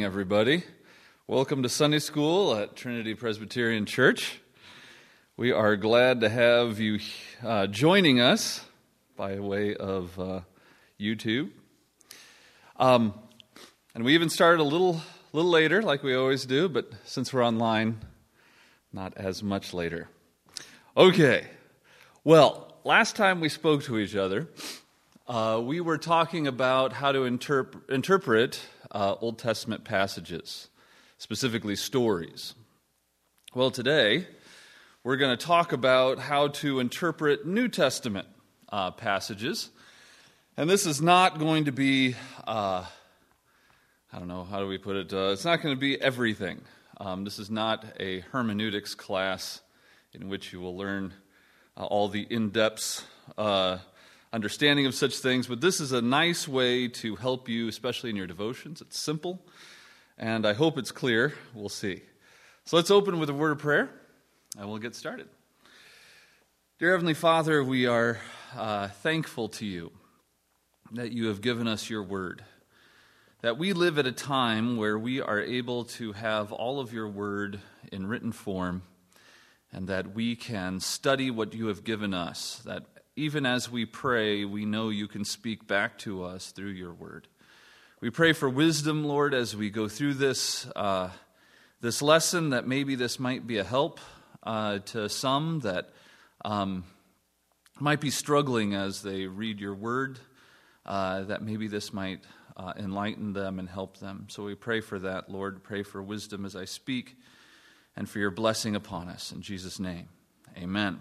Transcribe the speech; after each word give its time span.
Morning, 0.00 0.12
everybody. 0.12 0.64
Welcome 1.26 1.62
to 1.62 1.68
Sunday 1.68 1.98
School 1.98 2.54
at 2.56 2.74
Trinity 2.74 3.14
Presbyterian 3.14 3.84
Church. 3.84 4.40
We 5.36 5.52
are 5.52 5.76
glad 5.76 6.22
to 6.22 6.30
have 6.30 6.80
you 6.80 7.00
uh, 7.44 7.66
joining 7.66 8.18
us 8.18 8.64
by 9.14 9.38
way 9.40 9.76
of 9.76 10.18
uh, 10.18 10.40
YouTube. 10.98 11.50
Um, 12.78 13.12
and 13.94 14.02
we 14.02 14.14
even 14.14 14.30
started 14.30 14.62
a 14.62 14.64
little, 14.64 15.02
little 15.34 15.50
later, 15.50 15.82
like 15.82 16.02
we 16.02 16.14
always 16.14 16.46
do, 16.46 16.66
but 16.70 16.90
since 17.04 17.30
we're 17.30 17.44
online, 17.44 17.98
not 18.94 19.12
as 19.18 19.42
much 19.42 19.74
later. 19.74 20.08
Okay. 20.96 21.46
Well, 22.24 22.74
last 22.84 23.16
time 23.16 23.40
we 23.40 23.50
spoke 23.50 23.82
to 23.82 23.98
each 23.98 24.16
other, 24.16 24.48
uh, 25.28 25.60
we 25.62 25.82
were 25.82 25.98
talking 25.98 26.46
about 26.46 26.94
how 26.94 27.12
to 27.12 27.18
interp- 27.20 27.90
interpret 27.90 28.62
uh, 28.92 29.14
Old 29.20 29.38
Testament 29.38 29.84
passages, 29.84 30.68
specifically 31.18 31.76
stories. 31.76 32.54
Well, 33.54 33.70
today 33.70 34.26
we're 35.02 35.16
going 35.16 35.36
to 35.36 35.46
talk 35.46 35.72
about 35.72 36.18
how 36.18 36.48
to 36.48 36.80
interpret 36.80 37.46
New 37.46 37.68
Testament 37.68 38.28
uh, 38.70 38.90
passages. 38.90 39.70
And 40.56 40.68
this 40.68 40.86
is 40.86 41.00
not 41.00 41.38
going 41.38 41.64
to 41.64 41.72
be, 41.72 42.14
uh, 42.46 42.84
I 44.12 44.18
don't 44.18 44.28
know, 44.28 44.44
how 44.44 44.60
do 44.60 44.66
we 44.66 44.78
put 44.78 44.96
it? 44.96 45.12
Uh, 45.12 45.30
it's 45.32 45.44
not 45.44 45.62
going 45.62 45.74
to 45.74 45.80
be 45.80 46.00
everything. 46.00 46.60
Um, 46.98 47.24
this 47.24 47.38
is 47.38 47.50
not 47.50 47.84
a 47.98 48.20
hermeneutics 48.32 48.94
class 48.94 49.62
in 50.12 50.28
which 50.28 50.52
you 50.52 50.60
will 50.60 50.76
learn 50.76 51.14
uh, 51.76 51.84
all 51.84 52.08
the 52.08 52.26
in 52.28 52.50
depths 52.50 53.04
uh, 53.38 53.78
understanding 54.32 54.86
of 54.86 54.94
such 54.94 55.18
things, 55.18 55.46
but 55.48 55.60
this 55.60 55.80
is 55.80 55.90
a 55.92 56.00
nice 56.00 56.46
way 56.46 56.86
to 56.86 57.16
help 57.16 57.48
you, 57.48 57.66
especially 57.68 58.10
in 58.10 58.16
your 58.16 58.28
devotions. 58.28 58.80
It's 58.80 58.98
simple, 58.98 59.44
and 60.16 60.46
I 60.46 60.52
hope 60.52 60.78
it's 60.78 60.92
clear. 60.92 61.34
We'll 61.52 61.68
see. 61.68 62.02
So 62.64 62.76
let's 62.76 62.90
open 62.90 63.18
with 63.18 63.28
a 63.28 63.34
word 63.34 63.52
of 63.52 63.58
prayer, 63.58 63.90
and 64.56 64.68
we'll 64.68 64.78
get 64.78 64.94
started. 64.94 65.28
Dear 66.78 66.92
Heavenly 66.92 67.14
Father, 67.14 67.64
we 67.64 67.86
are 67.86 68.20
uh, 68.56 68.88
thankful 68.88 69.48
to 69.48 69.66
you 69.66 69.90
that 70.92 71.10
you 71.10 71.26
have 71.26 71.40
given 71.40 71.66
us 71.66 71.90
your 71.90 72.02
word, 72.02 72.44
that 73.42 73.58
we 73.58 73.72
live 73.72 73.98
at 73.98 74.06
a 74.06 74.12
time 74.12 74.76
where 74.76 74.98
we 74.98 75.20
are 75.20 75.40
able 75.40 75.84
to 75.84 76.12
have 76.12 76.52
all 76.52 76.78
of 76.78 76.92
your 76.92 77.08
word 77.08 77.58
in 77.90 78.06
written 78.06 78.30
form, 78.30 78.82
and 79.72 79.88
that 79.88 80.14
we 80.14 80.36
can 80.36 80.78
study 80.78 81.30
what 81.32 81.52
you 81.52 81.66
have 81.66 81.82
given 81.82 82.14
us, 82.14 82.62
that 82.64 82.84
even 83.16 83.46
as 83.46 83.70
we 83.70 83.84
pray, 83.84 84.44
we 84.44 84.64
know 84.64 84.88
you 84.88 85.08
can 85.08 85.24
speak 85.24 85.66
back 85.66 85.98
to 85.98 86.24
us 86.24 86.52
through 86.52 86.70
your 86.70 86.92
word. 86.92 87.28
We 88.00 88.10
pray 88.10 88.32
for 88.32 88.48
wisdom, 88.48 89.04
Lord, 89.04 89.34
as 89.34 89.54
we 89.54 89.68
go 89.68 89.88
through 89.88 90.14
this, 90.14 90.66
uh, 90.74 91.10
this 91.80 92.00
lesson, 92.00 92.50
that 92.50 92.66
maybe 92.66 92.94
this 92.94 93.18
might 93.18 93.46
be 93.46 93.58
a 93.58 93.64
help 93.64 94.00
uh, 94.42 94.78
to 94.78 95.08
some 95.08 95.60
that 95.60 95.90
um, 96.44 96.84
might 97.78 98.00
be 98.00 98.10
struggling 98.10 98.74
as 98.74 99.02
they 99.02 99.26
read 99.26 99.60
your 99.60 99.74
word, 99.74 100.18
uh, 100.86 101.24
that 101.24 101.42
maybe 101.42 101.68
this 101.68 101.92
might 101.92 102.24
uh, 102.56 102.72
enlighten 102.78 103.32
them 103.32 103.58
and 103.58 103.68
help 103.68 103.98
them. 103.98 104.26
So 104.30 104.44
we 104.44 104.54
pray 104.54 104.80
for 104.80 104.98
that, 105.00 105.30
Lord. 105.30 105.62
Pray 105.62 105.82
for 105.82 106.02
wisdom 106.02 106.44
as 106.44 106.56
I 106.56 106.64
speak 106.64 107.16
and 107.96 108.08
for 108.08 108.18
your 108.18 108.30
blessing 108.30 108.76
upon 108.76 109.08
us. 109.08 109.32
In 109.32 109.42
Jesus' 109.42 109.78
name, 109.78 110.08
amen. 110.56 111.00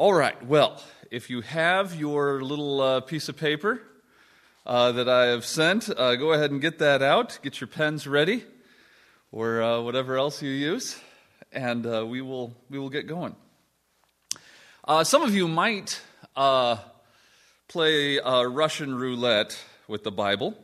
All 0.00 0.14
right, 0.14 0.42
well, 0.46 0.80
if 1.10 1.28
you 1.28 1.42
have 1.42 1.94
your 1.94 2.40
little 2.40 2.80
uh, 2.80 3.00
piece 3.02 3.28
of 3.28 3.36
paper 3.36 3.82
uh, 4.64 4.92
that 4.92 5.10
I 5.10 5.26
have 5.26 5.44
sent, 5.44 5.90
uh, 5.90 6.16
go 6.16 6.32
ahead 6.32 6.50
and 6.50 6.58
get 6.58 6.78
that 6.78 7.02
out. 7.02 7.38
Get 7.42 7.60
your 7.60 7.68
pens 7.68 8.06
ready, 8.06 8.42
or 9.30 9.60
uh, 9.60 9.82
whatever 9.82 10.16
else 10.16 10.40
you 10.40 10.48
use, 10.48 10.98
and 11.52 11.86
uh, 11.86 12.06
we, 12.06 12.22
will, 12.22 12.56
we 12.70 12.78
will 12.78 12.88
get 12.88 13.08
going. 13.08 13.36
Uh, 14.88 15.04
some 15.04 15.20
of 15.20 15.34
you 15.34 15.46
might 15.46 16.00
play 17.68 18.18
Russian 18.20 18.94
roulette 18.94 19.62
with 19.86 20.02
the 20.02 20.10
Bible. 20.10 20.56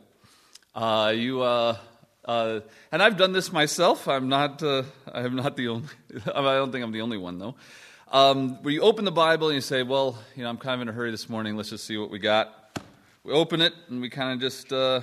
you, 0.75 1.43
and 1.45 1.83
I've 2.91 3.17
done 3.17 3.33
this 3.33 3.51
myself. 3.51 4.07
I'm 4.07 4.29
not, 4.29 4.63
I'm 4.63 5.35
not 5.35 5.55
the 5.55 5.67
only, 5.67 5.89
I 6.25 6.41
don't 6.41 6.71
think 6.71 6.83
I'm 6.83 6.91
the 6.91 7.01
only 7.01 7.17
one, 7.17 7.37
though. 7.37 7.53
Um, 8.09 8.63
where 8.63 8.73
you 8.73 8.83
open 8.83 9.03
the 9.03 9.11
Bible 9.11 9.49
and 9.49 9.55
you 9.55 9.61
say, 9.61 9.83
Well, 9.83 10.17
you 10.33 10.43
know, 10.43 10.49
I'm 10.49 10.57
kind 10.57 10.75
of 10.75 10.81
in 10.81 10.87
a 10.87 10.93
hurry 10.93 11.11
this 11.11 11.27
morning. 11.27 11.57
Let's 11.57 11.71
just 11.71 11.83
see 11.83 11.97
what 11.97 12.09
we 12.09 12.19
got. 12.19 12.79
We 13.25 13.33
open 13.33 13.59
it 13.59 13.73
and 13.89 13.99
we 13.99 14.09
kind 14.09 14.31
of 14.31 14.39
just 14.39 14.71
uh, 14.71 15.01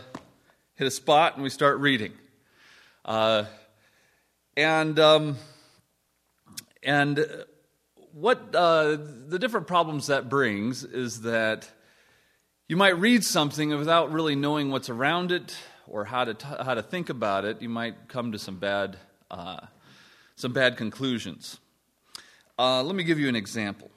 hit 0.75 0.87
a 0.87 0.91
spot 0.91 1.35
and 1.35 1.43
we 1.43 1.51
start 1.51 1.81
reading. 1.81 2.15
Uh, 3.05 3.45
and 4.57 4.99
um, 4.99 5.37
and 6.83 7.27
what 8.13 8.55
uh, 8.55 8.97
the 9.29 9.39
different 9.39 9.67
problems 9.67 10.07
that 10.07 10.31
brings 10.31 10.83
is 10.83 11.21
that 11.23 11.69
you 12.69 12.77
might 12.79 12.99
read 12.99 13.23
something 13.23 13.69
without 13.69 14.13
really 14.13 14.35
knowing 14.35 14.71
what's 14.71 14.89
around 14.89 15.31
it 15.31 15.55
or 15.87 16.07
how 16.07 16.25
to 16.25 16.33
t- 16.33 16.47
how 16.65 16.73
to 16.73 16.83
think 16.83 17.11
about 17.11 17.45
it. 17.45 17.61
You 17.61 17.69
might 17.69 18.09
come 18.09 18.33
to 18.33 18.39
some 18.39 18.57
bad 18.57 18.97
uh, 19.31 19.61
some 20.37 20.55
bad 20.55 20.79
conclusions. 20.79 21.59
Uh, 22.57 22.85
let 22.85 22.95
me 22.95 23.03
give 23.03 23.19
you 23.19 23.29
an 23.29 23.35
example. 23.35 23.91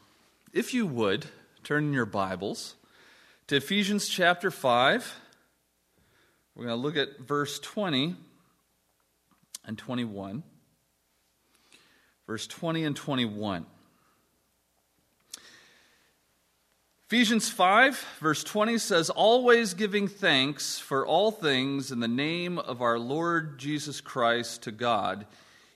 If 0.52 0.74
you 0.74 0.88
would, 0.88 1.28
turn 1.64 1.86
in 1.86 1.94
your 1.94 2.08
Bibles 2.08 2.74
to 3.46 3.58
Ephesians 3.58 4.10
chapter 4.10 4.50
5. 4.50 5.16
We're 6.56 6.66
going 6.66 6.76
to 6.76 6.82
look 6.82 6.98
at 6.98 7.20
verse 7.20 7.60
20 7.60 8.16
and 9.64 9.78
21. 9.78 10.42
Verse 12.26 12.48
20 12.48 12.84
and 12.84 12.96
21. 12.96 13.68
Ephesians 17.06 17.52
5, 17.52 18.06
verse 18.20 18.44
20 18.44 18.80
says, 18.80 19.12
Always 19.12 19.76
giving 19.76 20.08
thanks 20.08 20.80
for 20.80 21.06
all 21.06 21.30
things 21.30 21.92
in 21.92 22.00
the 22.00 22.08
name 22.08 22.58
of 22.58 22.82
our 22.82 22.98
Lord 22.98 23.60
Jesus 23.60 24.02
Christ 24.02 24.64
to 24.64 24.72
God, 24.72 25.28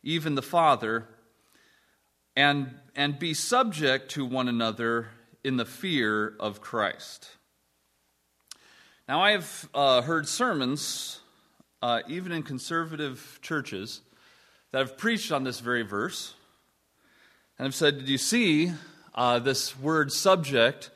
even 0.02 0.34
the 0.34 0.42
Father 0.42 1.08
and, 2.36 2.74
and 2.96 3.20
be 3.20 3.34
subject 3.34 4.12
to 4.12 4.26
one 4.26 4.48
another 4.48 5.10
in 5.44 5.58
the 5.58 5.66
fear 5.66 6.36
of 6.40 6.62
Christ. 6.62 7.30
Now, 9.08 9.22
I 9.22 9.32
have 9.32 9.70
uh, 9.74 10.02
heard 10.04 10.28
sermons, 10.28 11.20
uh, 11.82 12.02
even 12.08 12.32
in 12.32 12.44
conservative 12.44 13.40
churches, 13.42 14.02
that 14.72 14.80
have 14.80 14.98
preached 14.98 15.32
on 15.32 15.44
this 15.44 15.60
very 15.60 15.82
verse 15.82 16.34
and 17.58 17.66
have 17.66 17.76
said, 17.76 18.00
Did 18.00 18.10
you 18.10 18.18
see 18.18 18.72
uh, 19.14 19.40
this 19.40 19.78
word 19.78 20.12
subject 20.12 20.92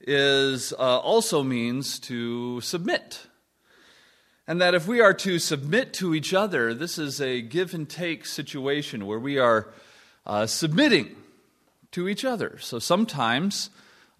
is 0.00 0.72
uh, 0.72 0.98
also 0.98 1.42
means 1.42 1.98
to 2.00 2.60
submit? 2.60 3.26
And 4.46 4.60
that 4.60 4.74
if 4.74 4.86
we 4.86 5.00
are 5.00 5.14
to 5.14 5.38
submit 5.38 5.94
to 5.94 6.14
each 6.14 6.34
other, 6.34 6.74
this 6.74 6.98
is 6.98 7.20
a 7.20 7.40
give 7.40 7.72
and 7.72 7.88
take 7.88 8.26
situation 8.26 9.06
where 9.06 9.18
we 9.18 9.38
are 9.38 9.72
uh, 10.26 10.46
submitting 10.46 11.14
to 11.92 12.08
each 12.08 12.24
other. 12.24 12.58
So 12.60 12.78
sometimes 12.78 13.70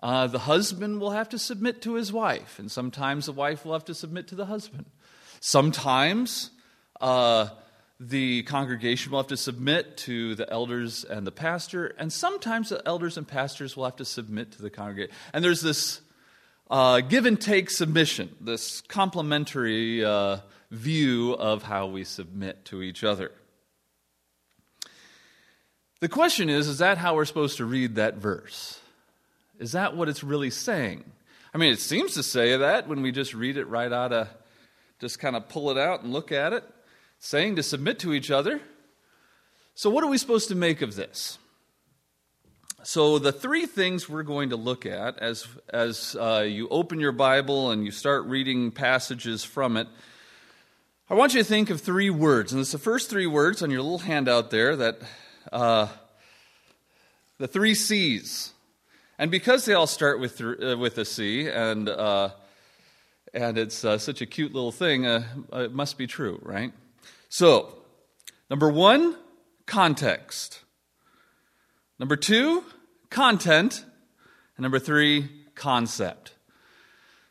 uh, 0.03 0.27
the 0.27 0.41
husband 0.41 1.01
will 1.01 1.11
have 1.11 1.29
to 1.31 1.39
submit 1.39 1.83
to 1.83 1.95
his 1.95 2.13
wife, 2.13 2.59
and 2.59 2.71
sometimes 2.71 3.27
the 3.27 3.33
wife 3.33 3.65
will 3.65 3.73
have 3.73 3.87
to 3.87 3.95
submit 3.95 4.29
to 4.29 4.35
the 4.35 4.47
husband. 4.47 4.87
Sometimes 5.41 6.51
uh, 7.01 7.49
the 7.99 8.43
congregation 8.43 9.13
will 9.13 9.19
have 9.19 9.29
to 9.29 9.37
submit 9.37 9.97
to 9.97 10.35
the 10.35 10.51
elders 10.51 11.05
and 11.05 11.27
the 11.27 11.33
pastor, 11.33 11.87
and 11.99 12.13
sometimes 12.13 12.69
the 12.69 12.83
elders 12.87 13.17
and 13.17 13.27
pastors 13.27 13.77
will 13.77 13.85
have 13.85 13.97
to 13.97 14.05
submit 14.05 14.53
to 14.53 14.63
the 14.63 14.71
congregation. 14.71 15.15
And 15.33 15.45
there's 15.45 15.63
this 15.63 16.01
uh, 16.71 17.01
give 17.01 17.27
and 17.27 17.41
take 17.41 17.71
submission, 17.71 18.35
this 18.41 18.81
complementary 18.83 20.05
uh, 20.05 20.39
view 20.71 21.33
of 21.35 21.63
how 21.63 21.87
we 21.87 22.05
submit 22.05 22.65
to 22.67 22.83
each 22.83 23.05
other. 23.05 23.31
The 26.05 26.11
question 26.11 26.51
is 26.51 26.69
is 26.69 26.79
that 26.81 26.99
how 26.99 27.15
we're 27.15 27.25
supposed 27.25 27.57
to 27.57 27.65
read 27.65 27.95
that 27.95 28.17
verse? 28.17 28.79
Is 29.59 29.73
that 29.73 29.97
what 29.97 30.11
it's 30.11 30.23
really 30.23 30.51
saying? 30.51 31.03
I 31.55 31.57
mean, 31.57 31.73
it 31.73 31.81
seems 31.81 32.13
to 32.13 32.23
say 32.23 32.59
that 32.59 32.87
when 32.87 33.01
we 33.01 33.11
just 33.11 33.33
read 33.33 33.57
it 33.57 33.65
right 33.69 33.91
out 33.91 34.13
of, 34.13 34.29
just 35.01 35.19
kind 35.19 35.35
of 35.35 35.49
pull 35.49 35.71
it 35.71 35.79
out 35.79 36.03
and 36.03 36.13
look 36.13 36.31
at 36.31 36.53
it, 36.53 36.63
saying 37.21 37.57
to 37.57 37.63
submit 37.63 38.01
to 38.01 38.13
each 38.13 38.31
other. 38.31 38.61
So, 39.75 39.89
what 39.89 40.05
are 40.05 40.11
we 40.11 40.19
supposed 40.19 40.49
to 40.49 40.55
make 40.55 40.83
of 40.83 40.95
this? 40.95 41.39
So, 42.83 43.19
the 43.19 43.33
three 43.33 43.65
things 43.65 44.07
we're 44.07 44.25
going 44.25 44.51
to 44.51 44.57
look 44.57 44.85
at 44.85 45.19
as, 45.21 45.49
as 45.71 46.15
uh, 46.21 46.45
you 46.47 46.69
open 46.69 47.01
your 47.01 47.13
Bible 47.13 47.71
and 47.71 47.83
you 47.83 47.91
start 47.91 48.27
reading 48.27 48.73
passages 48.73 49.43
from 49.43 49.79
it, 49.79 49.89
I 51.09 51.15
want 51.15 51.33
you 51.33 51.41
to 51.41 51.49
think 51.49 51.71
of 51.71 51.81
three 51.81 52.11
words. 52.11 52.53
And 52.53 52.61
it's 52.61 52.73
the 52.73 52.79
first 52.79 53.09
three 53.09 53.27
words 53.27 53.63
on 53.63 53.71
your 53.71 53.81
little 53.81 54.01
handout 54.01 54.51
there 54.51 54.77
that 54.77 55.01
uh, 55.53 55.89
the 57.39 57.49
three 57.49 57.75
C's. 57.75 58.53
And 59.19 59.31
because 59.31 59.65
they 59.65 59.75
all 59.75 59.87
start 59.87 60.19
with, 60.19 60.41
uh, 60.41 60.77
with 60.77 60.99
a 60.99 61.05
C, 61.05 61.49
and, 61.49 61.89
uh, 61.89 62.31
and 63.35 63.59
it's 63.59 63.85
uh, 63.85 63.99
such 63.99 64.21
a 64.23 64.27
cute 64.27 64.55
little 64.55 64.73
thing. 64.73 65.07
Uh, 65.07 65.25
it 65.53 65.73
must 65.73 65.99
be 65.99 66.07
true, 66.07 66.39
right? 66.43 66.73
So, 67.29 67.77
number 68.49 68.71
one, 68.71 69.17
context. 69.67 70.61
Number 71.99 72.17
two, 72.17 72.65
content. 73.11 73.85
And 74.57 74.63
number 74.63 74.79
three, 74.79 75.29
concept. 75.57 76.33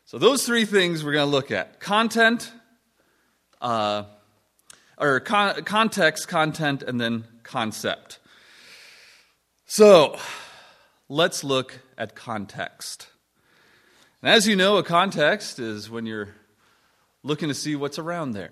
So, 0.04 0.18
those 0.18 0.44
three 0.44 0.66
things 0.66 1.02
we're 1.02 1.12
going 1.12 1.26
to 1.26 1.30
look 1.30 1.50
at 1.50 1.80
content, 1.80 2.52
uh, 3.62 4.04
or 4.98 5.20
con- 5.20 5.64
context, 5.64 6.28
content, 6.28 6.82
and 6.82 7.00
then 7.00 7.24
concept. 7.54 8.18
So, 9.64 10.18
let's 11.08 11.44
look 11.44 11.78
at 11.96 12.16
context. 12.16 13.06
And 14.20 14.32
as 14.32 14.48
you 14.48 14.56
know, 14.56 14.78
a 14.78 14.82
context 14.82 15.60
is 15.60 15.88
when 15.88 16.04
you're 16.04 16.34
looking 17.22 17.46
to 17.46 17.54
see 17.54 17.76
what's 17.76 17.96
around 17.96 18.32
there. 18.32 18.50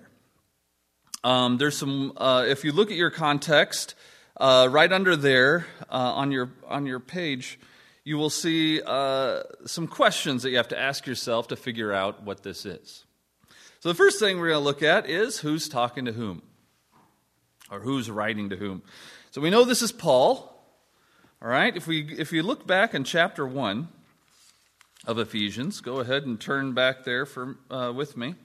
Um, 1.21 1.57
there's 1.57 1.77
some, 1.77 2.13
uh, 2.15 2.45
if 2.47 2.63
you 2.63 2.71
look 2.71 2.91
at 2.91 2.95
your 2.95 3.09
context, 3.09 3.93
uh, 4.39 4.69
right 4.71 4.93
under 4.93 5.17
there 5.17 5.65
uh, 5.89 6.13
on, 6.21 6.31
your, 6.31 6.51
on 6.69 6.85
your 6.85 7.01
page, 7.01 7.59
you 8.05 8.15
will 8.15 8.29
see 8.29 8.81
uh, 8.85 9.43
some 9.65 9.85
questions 9.85 10.43
that 10.43 10.51
you 10.51 10.55
have 10.55 10.69
to 10.69 10.79
ask 10.79 11.05
yourself 11.05 11.49
to 11.49 11.57
figure 11.57 11.91
out 11.91 12.23
what 12.23 12.43
this 12.43 12.65
is. 12.65 13.03
So, 13.81 13.89
the 13.89 13.95
first 13.95 14.17
thing 14.21 14.39
we're 14.39 14.51
going 14.51 14.61
to 14.61 14.63
look 14.63 14.81
at 14.81 15.09
is 15.09 15.39
who's 15.39 15.67
talking 15.67 16.05
to 16.05 16.13
whom, 16.13 16.41
or 17.73 17.79
who's 17.79 18.09
writing 18.09 18.49
to 18.49 18.55
whom. 18.55 18.83
So, 19.31 19.41
we 19.41 19.49
know 19.49 19.65
this 19.65 19.81
is 19.81 19.91
Paul. 19.91 20.49
All 21.41 21.49
right, 21.49 21.75
if 21.75 21.87
we, 21.87 22.05
if 22.17 22.31
you 22.31 22.43
look 22.43 22.65
back 22.65 22.93
in 22.93 23.03
chapter 23.03 23.45
1 23.45 23.87
of 25.05 25.17
Ephesians, 25.17 25.81
go 25.81 25.99
ahead 25.99 26.23
and 26.23 26.39
turn 26.39 26.73
back 26.73 27.03
there 27.03 27.25
for, 27.25 27.57
uh, 27.69 27.91
with 27.93 28.15
me. 28.15 28.35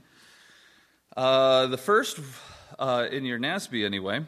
Uh, 1.17 1.67
the 1.67 1.77
first, 1.77 2.19
uh, 2.79 3.07
in 3.11 3.25
your 3.25 3.39
NASB 3.39 3.85
anyway, 3.85 4.25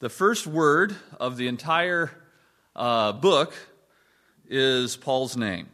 the 0.00 0.08
first 0.08 0.46
word 0.46 0.94
of 1.18 1.36
the 1.36 1.48
entire 1.48 2.10
uh, 2.76 3.12
book 3.12 3.54
is 4.48 4.96
Paul's 4.96 5.36
name 5.36 5.68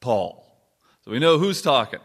Paul. 0.00 0.44
So 1.04 1.12
we 1.12 1.18
know 1.20 1.38
who's 1.38 1.62
talking. 1.62 2.00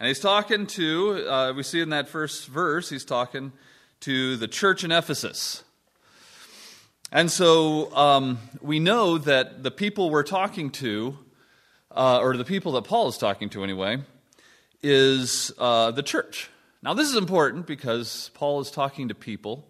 And 0.00 0.08
he's 0.08 0.20
talking 0.20 0.66
to, 0.68 1.28
uh, 1.28 1.52
we 1.52 1.62
see 1.62 1.80
in 1.80 1.90
that 1.90 2.08
first 2.08 2.46
verse, 2.46 2.88
he's 2.88 3.04
talking 3.04 3.52
to 4.00 4.36
the 4.36 4.48
church 4.48 4.84
in 4.84 4.92
Ephesus. 4.92 5.64
And 7.10 7.30
so 7.30 7.94
um, 7.96 8.38
we 8.60 8.80
know 8.80 9.18
that 9.18 9.62
the 9.62 9.70
people 9.70 10.10
we're 10.10 10.22
talking 10.22 10.70
to, 10.72 11.16
uh, 11.90 12.20
or 12.20 12.36
the 12.36 12.44
people 12.44 12.72
that 12.72 12.84
Paul 12.84 13.08
is 13.08 13.16
talking 13.16 13.48
to 13.50 13.64
anyway, 13.64 13.98
is 14.82 15.50
uh, 15.58 15.90
the 15.90 16.02
church. 16.02 16.50
Now, 16.82 16.94
this 16.94 17.08
is 17.08 17.16
important 17.16 17.66
because 17.66 18.30
Paul 18.34 18.60
is 18.60 18.70
talking 18.70 19.08
to 19.08 19.14
people 19.14 19.66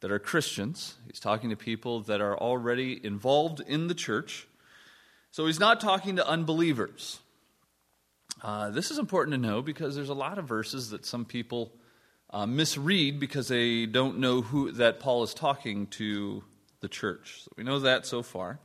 that 0.00 0.10
are 0.10 0.18
Christians. 0.18 0.94
He's 1.06 1.20
talking 1.20 1.50
to 1.50 1.56
people 1.56 2.00
that 2.02 2.20
are 2.20 2.36
already 2.38 3.04
involved 3.04 3.60
in 3.60 3.88
the 3.88 3.94
church. 3.94 4.46
So 5.32 5.46
he's 5.46 5.60
not 5.60 5.80
talking 5.80 6.16
to 6.16 6.26
unbelievers. 6.26 7.20
Uh, 8.42 8.70
this 8.70 8.90
is 8.90 8.98
important 8.98 9.34
to 9.34 9.38
know 9.38 9.60
because 9.60 9.96
there's 9.96 10.08
a 10.08 10.14
lot 10.14 10.38
of 10.38 10.46
verses 10.46 10.90
that 10.90 11.04
some 11.04 11.24
people 11.24 11.72
uh, 12.30 12.46
misread 12.46 13.20
because 13.20 13.48
they 13.48 13.86
don't 13.86 14.18
know 14.18 14.42
who 14.42 14.72
that 14.72 15.00
Paul 15.00 15.22
is 15.22 15.34
talking 15.34 15.86
to 15.88 16.44
the 16.80 16.88
church. 16.88 17.42
So 17.44 17.52
we 17.56 17.64
know 17.64 17.78
that 17.80 18.06
so 18.06 18.22
far. 18.22 18.58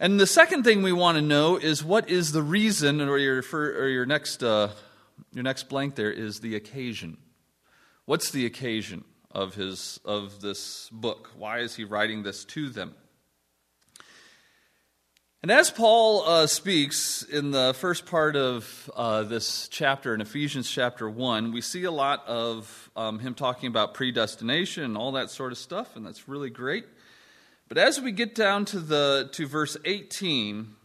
And 0.00 0.18
the 0.18 0.26
second 0.26 0.64
thing 0.64 0.82
we 0.82 0.92
want 0.92 1.16
to 1.16 1.22
know 1.22 1.56
is 1.56 1.84
what 1.84 2.10
is 2.10 2.32
the 2.32 2.42
reason, 2.42 3.00
or 3.00 3.18
your, 3.18 3.42
or 3.52 3.88
your, 3.88 4.04
next, 4.04 4.42
uh, 4.42 4.70
your 5.32 5.44
next 5.44 5.68
blank 5.68 5.94
there 5.94 6.10
is 6.10 6.40
the 6.40 6.56
occasion. 6.56 7.18
What's 8.04 8.32
the 8.32 8.44
occasion 8.44 9.04
of, 9.30 9.54
his, 9.54 10.00
of 10.04 10.40
this 10.40 10.88
book? 10.90 11.30
Why 11.36 11.60
is 11.60 11.76
he 11.76 11.84
writing 11.84 12.24
this 12.24 12.44
to 12.46 12.68
them? 12.68 12.94
And 15.42 15.50
as 15.50 15.72
Paul 15.72 16.22
uh, 16.24 16.46
speaks 16.46 17.24
in 17.24 17.50
the 17.50 17.74
first 17.76 18.06
part 18.06 18.36
of 18.36 18.88
uh, 18.94 19.24
this 19.24 19.66
chapter, 19.66 20.14
in 20.14 20.20
Ephesians 20.20 20.70
chapter 20.70 21.10
1, 21.10 21.50
we 21.50 21.60
see 21.60 21.82
a 21.82 21.90
lot 21.90 22.24
of 22.28 22.88
um, 22.94 23.18
him 23.18 23.34
talking 23.34 23.66
about 23.66 23.92
predestination 23.92 24.84
and 24.84 24.96
all 24.96 25.10
that 25.12 25.30
sort 25.30 25.50
of 25.50 25.58
stuff, 25.58 25.96
and 25.96 26.06
that's 26.06 26.28
really 26.28 26.48
great. 26.48 26.84
But 27.66 27.76
as 27.76 28.00
we 28.00 28.12
get 28.12 28.36
down 28.36 28.66
to, 28.66 28.78
the, 28.78 29.30
to 29.32 29.48
verse 29.48 29.76
18, 29.84 30.76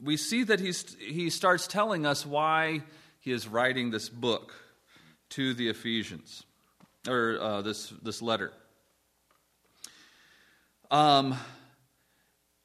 we 0.00 0.16
see 0.16 0.44
that 0.44 0.60
he's, 0.60 0.94
he 1.00 1.28
starts 1.28 1.66
telling 1.66 2.06
us 2.06 2.24
why 2.24 2.82
he 3.18 3.32
is 3.32 3.48
writing 3.48 3.90
this 3.90 4.08
book 4.08 4.54
to 5.30 5.54
the 5.54 5.70
Ephesians, 5.70 6.44
or 7.08 7.38
uh, 7.40 7.62
this, 7.62 7.92
this 8.00 8.22
letter. 8.22 8.52
Um, 10.88 11.36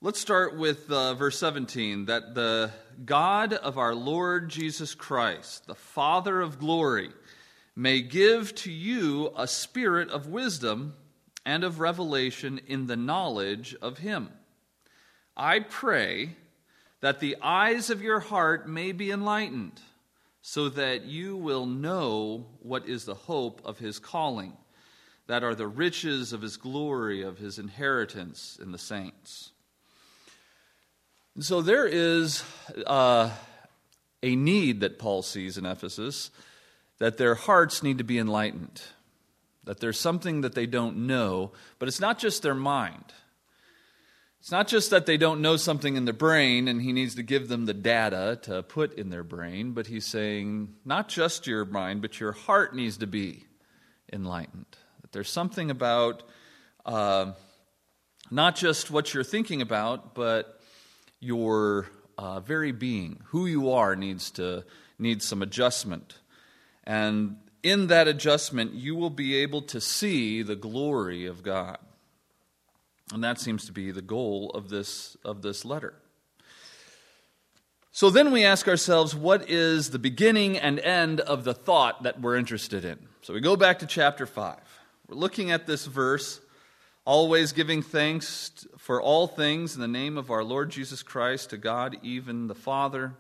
Let's 0.01 0.22
start 0.22 0.57
with 0.57 0.90
uh, 0.90 1.13
verse 1.16 1.38
17 1.40 2.06
that 2.06 2.34
the 2.34 2.72
God 3.04 3.51
of 3.51 3.78
our 3.78 3.94
Lord 3.94 4.48
Jesus 4.48 4.96
Christ, 4.96 5.68
the 5.68 5.75
Father 5.75 6.40
of 6.40 6.57
glory, 6.57 7.10
may 7.75 8.00
give 8.01 8.56
to 8.56 8.72
you 8.72 9.34
a 9.36 9.46
spirit 9.46 10.10
of 10.10 10.25
wisdom 10.25 10.94
and 11.46 11.66
of 11.66 11.81
revelation 11.81 12.62
in 12.66 12.88
the 12.88 12.96
knowledge 12.96 13.75
of 13.81 13.98
Him. 13.98 14.30
I 15.36 15.60
pray 15.60 16.38
that 17.01 17.19
the 17.19 17.36
eyes 17.42 17.90
of 17.90 18.01
your 18.01 18.22
heart 18.22 18.69
may 18.69 18.94
be 18.94 19.12
enlightened, 19.12 19.81
so 20.42 20.69
that 20.69 21.04
you 21.04 21.36
will 21.36 21.66
know 21.66 22.46
what 22.62 22.88
is 22.88 23.04
the 23.04 23.16
hope 23.16 23.62
of 23.66 23.80
His 23.80 24.00
calling, 24.00 24.54
that 25.28 25.44
are 25.44 25.56
the 25.56 25.68
riches 25.68 26.31
of 26.31 26.42
His 26.42 26.56
glory, 26.56 27.22
of 27.22 27.38
His 27.38 27.60
inheritance 27.60 28.57
in 28.62 28.72
the 28.72 28.78
saints 28.78 29.51
so 31.44 31.62
there 31.62 31.86
is 31.86 32.44
uh, 32.86 33.29
a 34.24 34.36
need 34.36 34.81
that 34.81 35.00
Paul 35.00 35.22
sees 35.22 35.58
in 35.58 35.65
Ephesus 35.65 36.31
that 37.00 37.17
their 37.17 37.36
hearts 37.36 37.81
need 37.81 37.98
to 38.00 38.03
be 38.03 38.17
enlightened, 38.17 38.81
that 39.63 39.79
there's 39.79 40.00
something 40.00 40.41
that 40.41 40.53
they 40.53 40.65
don't 40.65 41.08
know, 41.08 41.51
but 41.77 41.88
it's 41.88 42.00
not 42.00 42.19
just 42.19 42.43
their 42.43 42.55
mind. 42.55 43.13
It's 44.39 44.51
not 44.51 44.67
just 44.67 44.89
that 44.91 45.05
they 45.05 45.17
don't 45.17 45.41
know 45.41 45.58
something 45.58 45.96
in 45.96 46.05
their 46.05 46.13
brain 46.13 46.67
and 46.67 46.81
he 46.81 46.93
needs 46.93 47.15
to 47.15 47.24
give 47.24 47.50
them 47.50 47.65
the 47.65 47.74
data 47.74 48.39
to 48.43 48.63
put 48.63 48.93
in 48.93 49.10
their 49.10 49.24
brain, 49.24 49.74
but 49.74 49.88
he's 49.88 50.05
saying 50.05 50.75
not 50.86 51.10
just 51.10 51.46
your 51.46 51.65
mind, 51.65 52.01
but 52.01 52.19
your 52.19 52.31
heart 52.31 52.74
needs 52.74 52.98
to 52.98 53.08
be 53.08 53.46
enlightened. 54.13 54.65
That 55.01 55.12
there's 55.12 55.29
something 55.29 55.69
about 55.69 56.24
uh, 56.86 57.34
not 58.31 58.55
just 58.55 58.89
what 58.89 59.13
you're 59.13 59.25
thinking 59.25 59.62
about, 59.62 60.15
but 60.15 60.59
your 61.19 61.88
uh, 62.17 62.39
very 62.39 62.71
being, 62.71 63.21
who 63.27 63.45
you 63.45 63.71
are, 63.71 63.95
needs 63.95 64.31
to 64.31 64.65
needs 64.97 65.25
some 65.25 65.41
adjustment. 65.41 66.17
And 66.83 67.38
in 67.63 67.88
that 67.88 68.07
adjustment, 68.07 68.73
you 68.73 68.95
will 68.95 69.09
be 69.09 69.35
able 69.38 69.61
to 69.63 69.81
see 69.81 70.41
the 70.41 70.55
glory 70.55 71.25
of 71.25 71.43
God. 71.43 71.77
And 73.13 73.23
that 73.23 73.39
seems 73.39 73.65
to 73.65 73.71
be 73.71 73.91
the 73.91 74.01
goal 74.01 74.51
of 74.51 74.69
this, 74.69 75.17
of 75.25 75.41
this 75.41 75.65
letter. 75.65 75.95
So 77.91 78.09
then 78.09 78.31
we 78.31 78.45
ask 78.45 78.67
ourselves, 78.67 79.15
what 79.15 79.49
is 79.49 79.89
the 79.89 79.99
beginning 79.99 80.57
and 80.57 80.79
end 80.79 81.19
of 81.21 81.43
the 81.43 81.53
thought 81.53 82.03
that 82.03 82.21
we're 82.21 82.35
interested 82.35 82.85
in? 82.85 82.99
So 83.21 83.33
we 83.33 83.41
go 83.41 83.55
back 83.55 83.79
to 83.79 83.85
chapter 83.85 84.25
5. 84.25 84.57
We're 85.07 85.15
looking 85.15 85.51
at 85.51 85.65
this 85.65 85.85
verse 85.85 86.39
always 87.03 87.51
giving 87.51 87.81
thanks 87.81 88.67
for 88.89 89.00
all 89.00 89.27
things 89.27 89.75
in 89.75 89.81
the 89.81 89.88
name 89.88 90.17
of 90.17 90.31
our 90.31 90.43
Lord 90.43 90.72
Jesus 90.72 91.03
Christ 91.03 91.51
to 91.51 91.58
God, 91.58 91.98
even 92.01 92.48
the 92.48 92.55
Father, 92.55 93.13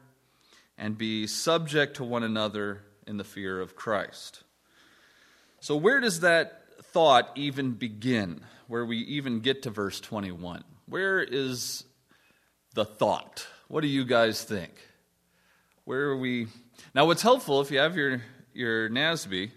and 0.79 0.97
be 0.97 1.27
subject 1.27 1.97
to 1.97 2.03
one 2.03 2.23
another 2.23 2.81
in 3.05 3.17
the 3.17 3.23
fear 3.23 3.61
of 3.61 3.75
Christ. 3.75 4.41
So, 5.59 5.75
where 5.75 5.99
does 5.99 6.21
that 6.21 6.63
thought 6.85 7.29
even 7.35 7.73
begin? 7.73 8.41
Where 8.65 8.83
we 8.83 8.97
even 8.97 9.41
get 9.41 9.61
to 9.61 9.69
verse 9.69 9.99
21? 9.99 10.63
Where 10.87 11.21
is 11.21 11.83
the 12.73 12.83
thought? 12.83 13.45
What 13.67 13.81
do 13.81 13.87
you 13.87 14.05
guys 14.05 14.43
think? 14.43 14.73
Where 15.83 16.07
are 16.07 16.17
we? 16.17 16.47
Now, 16.95 17.05
what's 17.05 17.21
helpful 17.21 17.61
if 17.61 17.69
you 17.69 17.77
have 17.77 17.95
your, 17.95 18.23
your 18.55 18.89
NASB, 18.89 19.51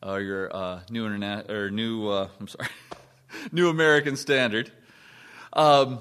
or 0.00 0.20
your 0.20 0.54
uh, 0.54 0.80
new 0.90 1.04
internet, 1.06 1.50
or 1.50 1.72
new, 1.72 2.08
uh, 2.08 2.28
I'm 2.38 2.46
sorry. 2.46 2.68
New 3.50 3.68
American 3.68 4.14
Standard. 4.14 4.70
Um, 5.54 6.00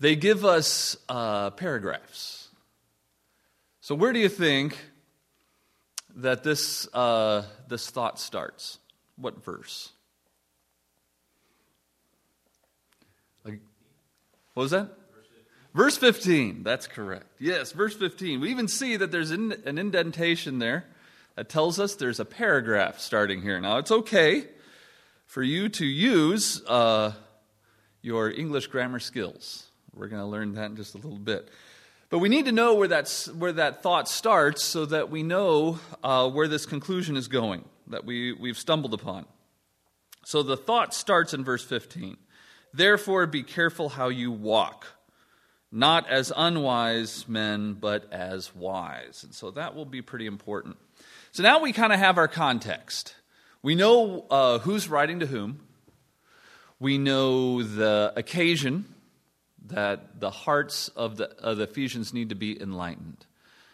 they 0.00 0.16
give 0.16 0.44
us 0.44 0.96
uh, 1.08 1.50
paragraphs. 1.50 2.48
So, 3.80 3.94
where 3.94 4.12
do 4.12 4.18
you 4.18 4.28
think 4.28 4.76
that 6.16 6.42
this, 6.42 6.88
uh, 6.92 7.44
this 7.68 7.90
thought 7.90 8.18
starts? 8.18 8.78
What 9.16 9.44
verse? 9.44 9.90
What 14.58 14.62
was 14.62 14.70
that? 14.72 14.88
Verse 15.72 15.96
15, 15.96 16.64
that's 16.64 16.88
correct. 16.88 17.26
Yes, 17.38 17.70
verse 17.70 17.94
15. 17.94 18.40
We 18.40 18.50
even 18.50 18.66
see 18.66 18.96
that 18.96 19.12
there's 19.12 19.30
an 19.30 19.52
indentation 19.78 20.58
there 20.58 20.84
that 21.36 21.48
tells 21.48 21.78
us 21.78 21.94
there's 21.94 22.18
a 22.18 22.24
paragraph 22.24 22.98
starting 22.98 23.40
here. 23.40 23.60
Now, 23.60 23.78
it's 23.78 23.92
okay 23.92 24.46
for 25.26 25.44
you 25.44 25.68
to 25.68 25.86
use 25.86 26.60
uh, 26.66 27.12
your 28.02 28.30
English 28.30 28.68
grammar 28.68 28.98
skills. 28.98 29.66
We're 29.94 30.08
going 30.08 30.22
to 30.22 30.28
learn 30.28 30.54
that 30.54 30.66
in 30.66 30.76
just 30.76 30.94
a 30.94 30.98
little 30.98 31.18
bit. 31.18 31.48
But 32.10 32.20
we 32.20 32.28
need 32.28 32.46
to 32.46 32.52
know 32.52 32.74
where, 32.74 32.88
that's, 32.88 33.30
where 33.32 33.52
that 33.52 33.82
thought 33.82 34.08
starts 34.08 34.62
so 34.62 34.86
that 34.86 35.10
we 35.10 35.22
know 35.22 35.78
uh, 36.02 36.30
where 36.30 36.48
this 36.48 36.64
conclusion 36.64 37.16
is 37.16 37.28
going, 37.28 37.64
that 37.88 38.04
we, 38.04 38.32
we've 38.32 38.56
stumbled 38.56 38.94
upon. 38.94 39.26
So 40.24 40.42
the 40.42 40.56
thought 40.56 40.94
starts 40.94 41.34
in 41.34 41.44
verse 41.44 41.64
15. 41.64 42.16
Therefore, 42.72 43.26
be 43.26 43.42
careful 43.42 43.90
how 43.90 44.08
you 44.08 44.30
walk, 44.30 44.86
not 45.70 46.08
as 46.08 46.32
unwise 46.34 47.28
men, 47.28 47.74
but 47.74 48.10
as 48.12 48.54
wise. 48.54 49.22
And 49.24 49.34
so 49.34 49.50
that 49.52 49.74
will 49.74 49.86
be 49.86 50.00
pretty 50.00 50.26
important. 50.26 50.76
So 51.32 51.42
now 51.42 51.60
we 51.60 51.72
kind 51.72 51.92
of 51.92 51.98
have 51.98 52.18
our 52.18 52.28
context. 52.28 53.14
We 53.62 53.74
know 53.74 54.26
uh, 54.30 54.58
who's 54.60 54.88
writing 54.88 55.20
to 55.20 55.26
whom, 55.26 55.60
we 56.80 56.98
know 56.98 57.62
the 57.62 58.12
occasion 58.16 58.94
that 59.66 60.20
the 60.20 60.30
hearts 60.30 60.88
of 60.88 61.16
the, 61.16 61.30
of 61.38 61.58
the 61.58 61.64
Ephesians 61.64 62.14
need 62.14 62.28
to 62.28 62.34
be 62.34 62.60
enlightened, 62.60 63.26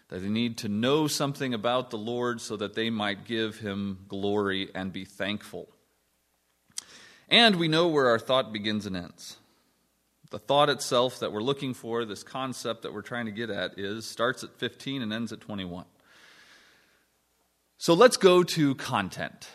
that 0.08 0.20
they 0.20 0.28
need 0.28 0.58
to 0.58 0.68
know 0.68 1.06
something 1.06 1.54
about 1.54 1.90
the 1.90 1.98
Lord 1.98 2.40
so 2.40 2.56
that 2.56 2.74
they 2.74 2.90
might 2.90 3.24
give 3.24 3.58
him 3.58 3.98
glory 4.08 4.70
and 4.74 4.92
be 4.92 5.04
thankful. 5.04 5.68
And 7.28 7.56
we 7.56 7.68
know 7.68 7.88
where 7.88 8.08
our 8.08 8.18
thought 8.18 8.52
begins 8.52 8.86
and 8.86 8.96
ends. 8.96 9.36
The 10.30 10.38
thought 10.38 10.68
itself 10.68 11.20
that 11.20 11.32
we're 11.32 11.42
looking 11.42 11.74
for, 11.74 12.04
this 12.04 12.22
concept 12.22 12.82
that 12.82 12.92
we're 12.92 13.02
trying 13.02 13.26
to 13.26 13.32
get 13.32 13.50
at, 13.50 13.78
is 13.78 14.04
starts 14.04 14.42
at 14.42 14.52
15 14.58 15.02
and 15.02 15.12
ends 15.12 15.32
at 15.32 15.40
21. 15.40 15.84
So 17.78 17.94
let's 17.94 18.16
go 18.16 18.42
to 18.42 18.74
content. 18.74 19.48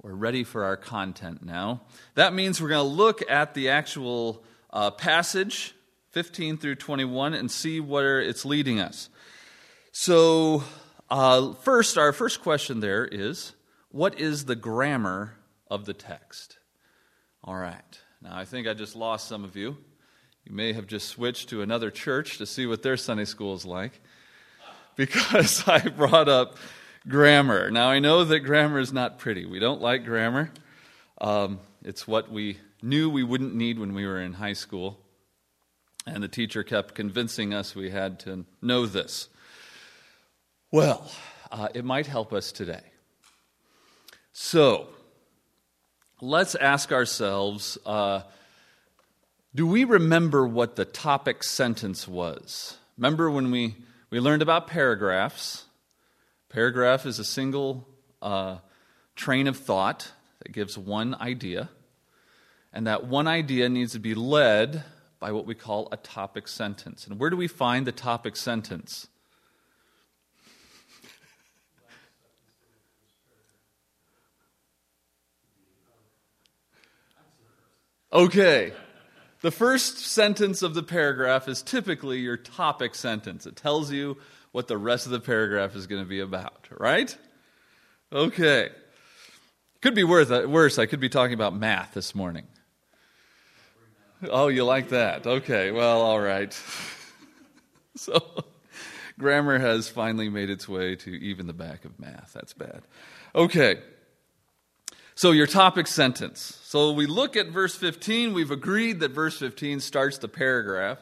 We're 0.00 0.14
ready 0.14 0.44
for 0.44 0.62
our 0.62 0.76
content 0.76 1.44
now. 1.44 1.82
That 2.14 2.32
means 2.32 2.62
we're 2.62 2.68
going 2.68 2.88
to 2.88 2.94
look 2.94 3.28
at 3.28 3.54
the 3.54 3.70
actual 3.70 4.44
uh, 4.70 4.92
passage 4.92 5.74
15 6.12 6.56
through 6.58 6.76
21 6.76 7.34
and 7.34 7.50
see 7.50 7.80
where 7.80 8.20
it's 8.20 8.44
leading 8.44 8.78
us. 8.78 9.08
So, 9.90 10.62
uh, 11.10 11.54
first, 11.54 11.98
our 11.98 12.12
first 12.12 12.42
question 12.42 12.78
there 12.78 13.06
is 13.06 13.54
what 13.90 14.20
is 14.20 14.44
the 14.44 14.54
grammar 14.54 15.34
of 15.68 15.84
the 15.84 15.94
text? 15.94 16.58
All 17.42 17.56
right. 17.56 18.00
Now, 18.22 18.36
I 18.36 18.44
think 18.44 18.68
I 18.68 18.74
just 18.74 18.94
lost 18.94 19.26
some 19.26 19.42
of 19.42 19.56
you. 19.56 19.78
You 20.44 20.52
may 20.52 20.74
have 20.74 20.86
just 20.86 21.08
switched 21.08 21.48
to 21.48 21.62
another 21.62 21.90
church 21.90 22.38
to 22.38 22.46
see 22.46 22.66
what 22.66 22.84
their 22.84 22.96
Sunday 22.96 23.24
school 23.24 23.54
is 23.54 23.66
like 23.66 24.00
because 24.94 25.64
I 25.68 25.80
brought 25.88 26.28
up 26.28 26.56
grammar. 27.08 27.70
Now, 27.70 27.88
I 27.88 27.98
know 27.98 28.24
that 28.24 28.40
grammar 28.40 28.78
is 28.78 28.92
not 28.92 29.18
pretty. 29.18 29.46
We 29.46 29.58
don't 29.58 29.80
like 29.80 30.04
grammar. 30.04 30.50
Um, 31.20 31.60
it's 31.82 32.06
what 32.06 32.30
we 32.30 32.58
knew 32.82 33.10
we 33.10 33.22
wouldn't 33.22 33.54
need 33.54 33.78
when 33.78 33.94
we 33.94 34.06
were 34.06 34.20
in 34.20 34.34
high 34.34 34.52
school. 34.52 34.98
And 36.06 36.22
the 36.22 36.28
teacher 36.28 36.62
kept 36.62 36.94
convincing 36.94 37.52
us 37.52 37.74
we 37.74 37.90
had 37.90 38.20
to 38.20 38.44
know 38.62 38.86
this. 38.86 39.28
Well, 40.70 41.10
uh, 41.50 41.68
it 41.74 41.84
might 41.84 42.06
help 42.06 42.32
us 42.32 42.52
today. 42.52 42.82
So, 44.32 44.88
let's 46.20 46.54
ask 46.54 46.92
ourselves 46.92 47.78
uh, 47.84 48.22
do 49.54 49.66
we 49.66 49.84
remember 49.84 50.46
what 50.46 50.76
the 50.76 50.84
topic 50.84 51.42
sentence 51.42 52.06
was? 52.06 52.76
Remember 52.96 53.30
when 53.30 53.50
we, 53.50 53.76
we 54.10 54.20
learned 54.20 54.42
about 54.42 54.66
paragraphs? 54.66 55.64
Paragraph 56.48 57.04
is 57.04 57.18
a 57.18 57.24
single 57.24 57.86
uh, 58.22 58.56
train 59.16 59.46
of 59.46 59.56
thought 59.56 60.12
that 60.38 60.52
gives 60.52 60.78
one 60.78 61.14
idea, 61.20 61.68
and 62.72 62.86
that 62.86 63.06
one 63.06 63.28
idea 63.28 63.68
needs 63.68 63.92
to 63.92 63.98
be 63.98 64.14
led 64.14 64.82
by 65.20 65.30
what 65.32 65.44
we 65.44 65.54
call 65.54 65.88
a 65.92 65.96
topic 65.98 66.48
sentence. 66.48 67.06
And 67.06 67.18
where 67.18 67.28
do 67.28 67.36
we 67.36 67.48
find 67.48 67.86
the 67.86 67.92
topic 67.92 68.34
sentence? 68.36 69.08
Okay. 78.10 78.72
The 79.40 79.50
first 79.50 79.98
sentence 79.98 80.62
of 80.62 80.74
the 80.74 80.82
paragraph 80.82 81.46
is 81.46 81.62
typically 81.62 82.20
your 82.20 82.36
topic 82.36 82.94
sentence. 82.94 83.46
It 83.46 83.54
tells 83.54 83.92
you 83.92 84.16
what 84.52 84.68
the 84.68 84.78
rest 84.78 85.06
of 85.06 85.12
the 85.12 85.20
paragraph 85.20 85.74
is 85.76 85.86
going 85.86 86.02
to 86.02 86.08
be 86.08 86.20
about, 86.20 86.68
right? 86.78 87.16
Okay. 88.12 88.70
Could 89.80 89.94
be 89.94 90.04
worse. 90.04 90.30
Uh, 90.30 90.44
worse, 90.48 90.78
I 90.78 90.86
could 90.86 91.00
be 91.00 91.08
talking 91.08 91.34
about 91.34 91.54
math 91.54 91.94
this 91.94 92.14
morning. 92.14 92.46
Oh, 94.28 94.48
you 94.48 94.64
like 94.64 94.88
that? 94.88 95.26
Okay, 95.26 95.70
well, 95.70 96.00
all 96.00 96.18
right. 96.18 96.52
so, 97.96 98.44
grammar 99.18 99.58
has 99.58 99.88
finally 99.88 100.28
made 100.28 100.50
its 100.50 100.68
way 100.68 100.96
to 100.96 101.10
even 101.10 101.46
the 101.46 101.52
back 101.52 101.84
of 101.84 102.00
math. 102.00 102.32
That's 102.32 102.52
bad. 102.52 102.82
Okay. 103.34 103.78
So, 105.14 105.30
your 105.30 105.46
topic 105.46 105.86
sentence. 105.86 106.58
So, 106.64 106.92
we 106.92 107.06
look 107.06 107.36
at 107.36 107.48
verse 107.48 107.76
15. 107.76 108.34
We've 108.34 108.50
agreed 108.50 108.98
that 109.00 109.12
verse 109.12 109.38
15 109.38 109.78
starts 109.78 110.18
the 110.18 110.28
paragraph 110.28 110.98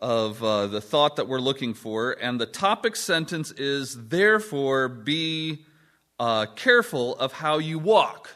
of 0.00 0.42
uh, 0.42 0.66
the 0.68 0.80
thought 0.80 1.16
that 1.16 1.28
we're 1.28 1.40
looking 1.40 1.74
for. 1.74 2.12
And 2.12 2.40
the 2.40 2.46
topic 2.46 2.96
sentence 2.96 3.50
is, 3.52 4.08
therefore, 4.08 4.88
be 4.88 5.64
uh, 6.18 6.46
careful 6.54 7.16
of 7.16 7.32
how 7.32 7.58
you 7.58 7.78
walk 7.78 8.30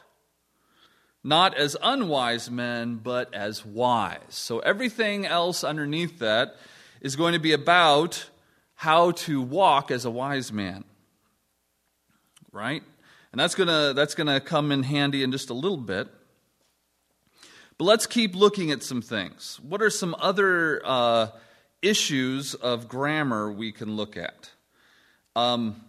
not 1.24 1.56
as 1.56 1.76
unwise 1.82 2.50
men, 2.50 2.96
but 2.96 3.32
as 3.34 3.64
wise. 3.64 4.18
So 4.30 4.58
everything 4.60 5.24
else 5.24 5.62
underneath 5.62 6.18
that 6.18 6.56
is 7.00 7.16
going 7.16 7.34
to 7.34 7.38
be 7.38 7.52
about 7.52 8.28
how 8.74 9.12
to 9.12 9.40
walk 9.40 9.90
as 9.90 10.04
a 10.04 10.10
wise 10.10 10.52
man. 10.52 10.84
Right? 12.50 12.82
And 13.30 13.40
that's 13.40 13.54
going 13.54 13.68
to 13.68 13.92
that's 13.94 14.14
to 14.14 14.40
come 14.40 14.72
in 14.72 14.82
handy 14.82 15.22
in 15.22 15.32
just 15.32 15.50
a 15.50 15.54
little 15.54 15.78
bit. 15.78 16.08
But 17.78 17.84
let's 17.84 18.06
keep 18.06 18.34
looking 18.34 18.70
at 18.70 18.82
some 18.82 19.00
things. 19.00 19.58
What 19.62 19.80
are 19.80 19.90
some 19.90 20.14
other 20.18 20.82
uh, 20.84 21.28
issues 21.82 22.54
of 22.54 22.88
grammar 22.88 23.50
we 23.50 23.72
can 23.72 23.96
look 23.96 24.16
at? 24.16 24.50
Um, 25.36 25.84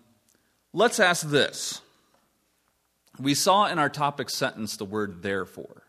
let's 0.73 1.00
ask 1.00 1.29
this 1.29 1.81
we 3.19 3.35
saw 3.35 3.67
in 3.67 3.79
our 3.79 3.89
topic 3.89 4.29
sentence 4.29 4.77
the 4.77 4.85
word 4.85 5.21
therefore. 5.21 5.83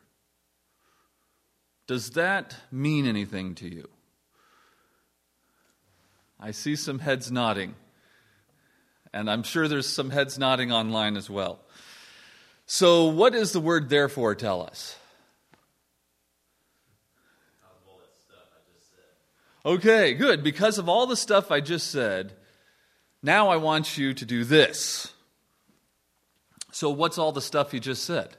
Does 1.87 2.11
that 2.11 2.56
mean 2.70 3.06
anything 3.06 3.54
to 3.56 3.68
you? 3.68 3.88
I 6.40 6.50
see 6.50 6.76
some 6.76 6.99
heads 6.99 7.30
nodding, 7.30 7.75
and 9.12 9.30
I'm 9.30 9.42
sure 9.42 9.68
there's 9.68 9.88
some 9.88 10.11
heads 10.11 10.38
nodding 10.38 10.73
online 10.73 11.16
as 11.16 11.30
well. 11.30 11.61
So, 12.66 13.06
what 13.06 13.32
does 13.32 13.52
the 13.52 13.61
word 13.61 13.88
therefore 13.88 14.34
tell 14.34 14.62
us? 14.62 14.99
Okay, 19.66 20.12
good. 20.12 20.44
Because 20.44 20.76
of 20.76 20.88
all 20.90 21.06
the 21.06 21.16
stuff 21.16 21.50
I 21.50 21.61
just 21.61 21.90
said, 21.90 22.35
now 23.23 23.49
I 23.49 23.56
want 23.56 23.97
you 23.97 24.12
to 24.12 24.25
do 24.26 24.44
this. 24.44 25.11
So, 26.71 26.90
what's 26.90 27.16
all 27.16 27.33
the 27.33 27.40
stuff 27.40 27.73
he 27.73 27.80
just 27.80 28.04
said? 28.04 28.37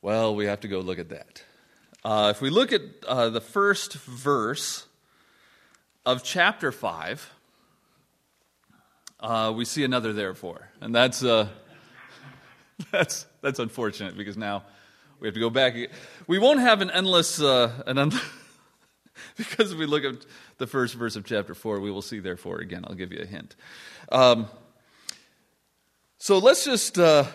Well, 0.00 0.36
we 0.36 0.46
have 0.46 0.60
to 0.60 0.68
go 0.68 0.78
look 0.78 1.00
at 1.00 1.08
that. 1.08 1.42
Uh, 2.04 2.32
if 2.34 2.40
we 2.40 2.50
look 2.50 2.72
at 2.72 2.82
uh, 3.08 3.30
the 3.30 3.40
first 3.40 3.94
verse 3.94 4.86
of 6.06 6.22
chapter 6.22 6.70
5, 6.70 7.32
uh, 9.18 9.52
we 9.56 9.64
see 9.64 9.82
another 9.82 10.12
therefore. 10.12 10.70
And 10.80 10.94
that's, 10.94 11.24
uh, 11.24 11.48
that's, 12.92 13.26
that's 13.40 13.58
unfortunate 13.58 14.16
because 14.16 14.36
now 14.36 14.62
we 15.18 15.26
have 15.26 15.34
to 15.34 15.40
go 15.40 15.50
back. 15.50 15.74
We 16.28 16.38
won't 16.38 16.60
have 16.60 16.82
an 16.82 16.90
endless, 16.92 17.40
uh, 17.40 17.72
an 17.84 17.98
un- 17.98 18.12
because 19.36 19.72
if 19.72 19.78
we 19.78 19.86
look 19.86 20.04
at 20.04 20.16
the 20.58 20.66
first 20.66 20.94
verse 20.94 21.16
of 21.16 21.24
chapter 21.24 21.54
4, 21.54 21.80
we 21.80 21.90
will 21.90 22.02
see 22.02 22.20
therefore 22.20 22.58
again. 22.58 22.84
I'll 22.86 22.94
give 22.94 23.12
you 23.12 23.20
a 23.20 23.26
hint. 23.26 23.56
Um, 24.10 24.48
so 26.20 26.38
let's 26.38 26.64
just 26.64 26.98
uh, 26.98 27.26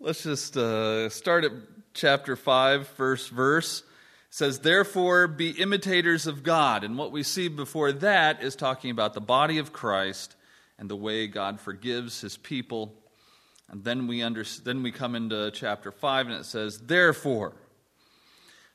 let's 0.00 0.22
just 0.22 0.56
uh, 0.56 1.10
start 1.10 1.44
at 1.44 1.52
chapter 1.92 2.36
five, 2.36 2.88
first 2.88 3.28
verse. 3.28 3.80
It 3.80 3.84
says, 4.30 4.60
"Therefore, 4.60 5.26
be 5.26 5.50
imitators 5.50 6.26
of 6.26 6.42
God." 6.42 6.82
And 6.82 6.96
what 6.96 7.12
we 7.12 7.22
see 7.22 7.48
before 7.48 7.92
that 7.92 8.42
is 8.42 8.56
talking 8.56 8.90
about 8.90 9.12
the 9.12 9.20
body 9.20 9.58
of 9.58 9.74
Christ 9.74 10.36
and 10.78 10.88
the 10.88 10.96
way 10.96 11.26
God 11.26 11.60
forgives 11.60 12.22
His 12.22 12.38
people. 12.38 12.94
And 13.68 13.84
then 13.84 14.06
we 14.06 14.22
under, 14.22 14.44
then 14.64 14.82
we 14.82 14.90
come 14.90 15.14
into 15.14 15.50
chapter 15.50 15.92
five, 15.92 16.26
and 16.26 16.34
it 16.34 16.46
says, 16.46 16.78
"Therefore." 16.78 17.52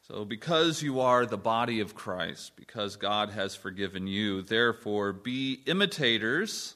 So, 0.08 0.24
because 0.24 0.84
you 0.84 1.00
are 1.00 1.26
the 1.26 1.36
body 1.36 1.80
of 1.80 1.96
Christ, 1.96 2.52
because 2.56 2.96
God 2.96 3.32
has 3.32 3.56
forgiven 3.56 4.06
you, 4.06 4.44
therefore 4.44 5.14
be 5.14 5.62
imitators 5.66 6.76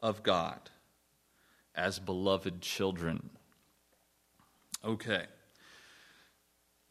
of 0.00 0.22
God 0.22 0.70
as 1.74 1.98
beloved 1.98 2.62
children. 2.62 3.28
Okay. 4.82 5.24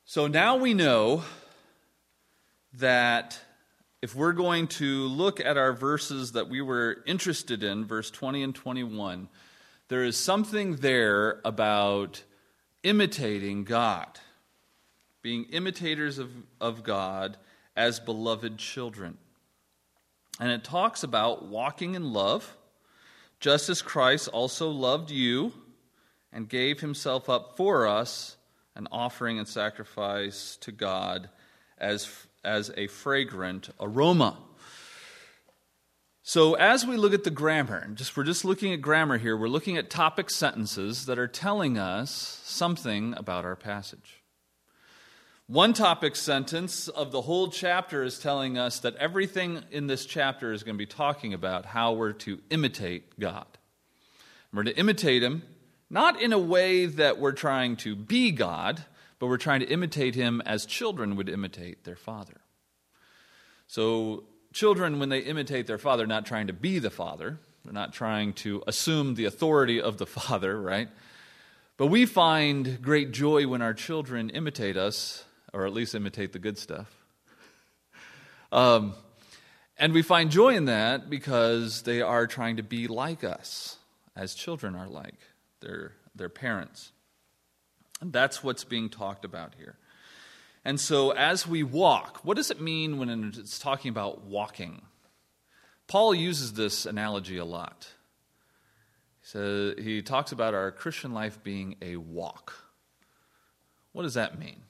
So 0.06 0.28
now 0.28 0.58
we 0.58 0.76
know 0.76 1.24
that 2.76 3.40
if 4.04 4.14
we're 4.16 4.34
going 4.34 4.68
to 4.68 5.08
look 5.08 5.40
at 5.40 5.58
our 5.58 5.74
verses 5.74 6.34
that 6.34 6.50
we 6.50 6.62
were 6.62 6.98
interested 7.08 7.64
in, 7.64 7.86
verse 7.86 8.12
20 8.12 8.44
and 8.44 8.54
21, 8.54 9.28
there 9.88 10.04
is 10.04 10.18
something 10.18 10.76
there 10.76 11.42
about 11.44 12.22
imitating 12.84 13.64
God, 13.64 14.20
being 15.24 15.46
imitators 15.46 16.20
of, 16.20 16.30
of 16.62 16.84
God 16.84 17.38
as 17.76 18.00
beloved 18.00 18.60
children. 18.60 19.18
And 20.40 20.52
it 20.52 20.64
talks 20.64 21.02
about 21.02 21.48
walking 21.48 21.96
in 21.96 22.14
love, 22.14 22.56
just 23.40 23.70
as 23.70 23.82
Christ 23.82 24.28
also 24.28 24.70
loved 24.70 25.10
you 25.10 25.54
and 26.32 26.48
gave 26.48 26.82
himself 26.82 27.30
up 27.30 27.58
for 27.58 27.88
us, 27.88 28.38
an 28.76 28.88
offering 28.92 29.40
and 29.40 29.48
sacrifice 29.48 30.58
to 30.62 30.72
God 30.72 31.30
as 31.78 32.10
as 32.44 32.72
a 32.76 32.88
fragrant 32.88 33.70
aroma. 33.80 34.38
So, 36.24 36.54
as 36.56 36.86
we 36.86 36.98
look 36.98 37.14
at 37.14 37.24
the 37.24 37.32
grammar, 37.32 37.78
and 37.78 37.98
just 37.98 38.16
we're 38.16 38.24
just 38.24 38.46
looking 38.46 38.74
at 38.74 38.82
grammar 38.82 39.18
here, 39.18 39.36
we're 39.36 39.48
looking 39.48 39.78
at 39.78 39.90
topic 39.90 40.30
sentences 40.30 41.06
that 41.06 41.20
are 41.20 41.28
telling 41.28 41.78
us 41.78 42.42
something 42.44 43.14
about 43.18 43.46
our 43.46 43.56
passage. 43.56 44.23
One 45.48 45.74
topic 45.74 46.16
sentence 46.16 46.88
of 46.88 47.12
the 47.12 47.22
whole 47.22 47.50
chapter 47.50 48.04
is 48.04 48.18
telling 48.18 48.58
us 48.58 48.80
that 48.80 48.96
everything 48.96 49.64
in 49.72 49.88
this 49.88 50.06
chapter 50.06 50.54
is 50.54 50.64
going 50.64 50.76
to 50.76 50.80
be 50.80 50.86
talking 50.86 51.34
about 51.34 51.66
how 51.66 51.94
we're 51.94 52.14
to 52.14 52.40
imitate 52.50 53.20
God. 53.20 53.46
We're 54.54 54.64
to 54.64 54.78
imitate 54.78 55.22
Him, 55.22 55.44
not 55.90 56.22
in 56.22 56.32
a 56.32 56.40
way 56.40 56.86
that 56.86 57.20
we're 57.20 57.34
trying 57.34 57.76
to 57.78 57.96
be 57.96 58.32
God, 58.32 58.86
but 59.24 59.28
we're 59.28 59.38
trying 59.38 59.62
to 59.62 59.70
imitate 59.70 60.16
him 60.16 60.42
as 60.46 60.66
children 60.66 61.16
would 61.16 61.30
imitate 61.30 61.86
their 61.86 61.96
father. 61.96 62.42
So, 63.68 64.26
children, 64.52 65.00
when 65.00 65.08
they 65.08 65.20
imitate 65.20 65.66
their 65.66 65.78
father, 65.78 66.06
not 66.06 66.26
trying 66.26 66.48
to 66.48 66.54
be 66.54 66.80
the 66.80 66.90
father, 66.90 67.40
they're 67.64 67.72
not 67.72 67.94
trying 67.94 68.34
to 68.34 68.62
assume 68.68 69.16
the 69.16 69.24
authority 69.24 69.80
of 69.80 69.98
the 69.98 70.06
father, 70.20 70.60
right? 70.60 70.90
But 71.78 71.88
we 71.88 72.06
find 72.06 72.82
great 72.82 73.12
joy 73.12 73.48
when 73.48 73.62
our 73.62 73.74
children 73.74 74.30
imitate 74.30 74.76
us, 74.76 75.24
or 75.54 75.66
at 75.66 75.74
least 75.74 75.96
imitate 75.96 76.34
the 76.34 76.40
good 76.40 76.58
stuff. 76.58 76.94
Um, 78.52 78.94
and 79.78 79.94
we 79.94 80.02
find 80.02 80.30
joy 80.30 80.56
in 80.56 80.66
that 80.66 81.10
because 81.10 81.82
they 81.84 82.02
are 82.02 82.28
trying 82.28 82.58
to 82.58 82.64
be 82.64 82.88
like 82.88 83.24
us, 83.24 83.78
as 84.16 84.36
children 84.36 84.76
are 84.76 84.88
like 84.88 85.20
their, 85.62 85.94
their 86.16 86.30
parents. 86.30 86.92
And 88.02 88.14
that's 88.14 88.44
what's 88.44 88.64
being 88.64 88.90
talked 88.90 89.26
about 89.26 89.56
here. 89.58 89.78
And 90.66 90.80
so, 90.80 91.12
as 91.12 91.46
we 91.48 91.64
walk, 91.64 92.20
what 92.24 92.38
does 92.38 92.52
it 92.52 92.62
mean 92.62 92.98
when 92.98 93.34
it's 93.38 93.60
talking 93.60 93.90
about 93.90 94.24
walking? 94.24 94.82
Paul 95.88 96.16
uses 96.16 96.54
this 96.54 96.86
analogy 96.86 97.38
a 97.38 97.46
lot. 97.46 97.90
So 99.22 99.74
he 99.78 100.02
talks 100.02 100.32
about 100.32 100.54
our 100.54 100.72
Christian 100.72 101.14
life 101.14 101.42
being 101.44 101.76
a 101.82 101.98
walk. 101.98 102.54
What 103.94 104.04
does 104.04 104.16
that 104.16 104.38
mean? 104.38 104.64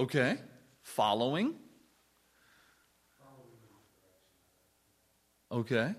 Okay, 0.00 0.38
following. 0.80 1.56
Okay. 5.52 5.94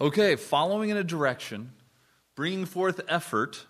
Okay, 0.00 0.36
following 0.36 0.90
in 0.90 0.96
a 0.96 1.02
direction, 1.02 1.72
bringing 2.36 2.64
forth 2.64 3.00
effort. 3.08 3.66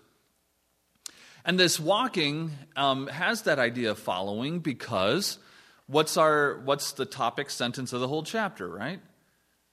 And 1.43 1.59
this 1.59 1.79
walking 1.79 2.51
um, 2.75 3.07
has 3.07 3.41
that 3.41 3.57
idea 3.57 3.89
of 3.89 3.97
following 3.97 4.59
because 4.59 5.39
what's, 5.87 6.15
our, 6.15 6.59
what's 6.59 6.91
the 6.91 7.05
topic 7.07 7.49
sentence 7.49 7.91
of 7.91 8.01
the 8.01 8.07
whole 8.07 8.21
chapter, 8.21 8.69
right? 8.69 8.99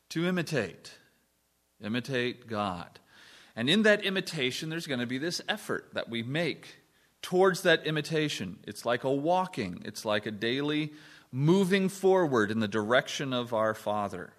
To 0.08 0.26
imitate. 0.26 0.90
Imitate 1.82 2.46
God. 2.46 2.98
And 3.54 3.68
in 3.68 3.82
that 3.82 4.04
imitation, 4.04 4.68
there's 4.68 4.86
going 4.86 5.00
to 5.00 5.06
be 5.06 5.18
this 5.18 5.40
effort 5.48 5.88
that 5.94 6.08
we 6.08 6.22
make 6.22 6.76
towards 7.22 7.62
that 7.62 7.86
imitation. 7.86 8.58
It's 8.66 8.84
like 8.84 9.04
a 9.04 9.12
walking, 9.12 9.82
it's 9.84 10.04
like 10.04 10.26
a 10.26 10.30
daily 10.30 10.92
moving 11.32 11.88
forward 11.88 12.50
in 12.50 12.60
the 12.60 12.68
direction 12.68 13.32
of 13.32 13.52
our 13.52 13.74
Father. 13.74 14.32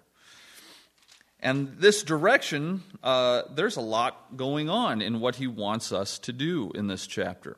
And 1.42 1.76
this 1.78 2.02
direction, 2.02 2.82
uh, 3.02 3.42
there's 3.54 3.76
a 3.76 3.82
lot 3.82 4.36
going 4.36 4.68
on 4.68 5.00
in 5.00 5.20
what 5.20 5.36
he 5.36 5.46
wants 5.46 5.92
us 5.92 6.18
to 6.20 6.32
do 6.32 6.70
in 6.74 6.86
this 6.86 7.06
chapter. 7.06 7.56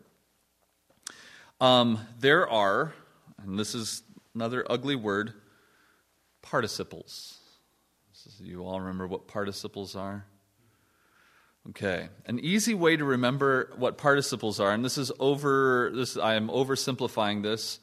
Um, 1.61 2.07
there 2.18 2.49
are, 2.49 2.92
and 3.42 3.59
this 3.59 3.75
is 3.75 4.03
another 4.35 4.64
ugly 4.71 4.97
word, 4.97 5.33
participles. 6.42 7.38
You 8.41 8.65
all 8.67 8.81
remember 8.81 9.07
what 9.07 9.27
participles 9.27 9.97
are? 9.97 10.27
Okay, 11.71 12.09
an 12.27 12.41
easy 12.41 12.75
way 12.75 12.97
to 12.97 13.05
remember 13.05 13.71
what 13.77 13.97
participles 13.97 14.59
are, 14.59 14.73
and 14.73 14.85
this 14.85 14.99
is 14.99 15.13
over. 15.21 15.93
This 15.95 16.17
I 16.17 16.35
am 16.35 16.49
oversimplifying 16.49 17.43
this, 17.43 17.79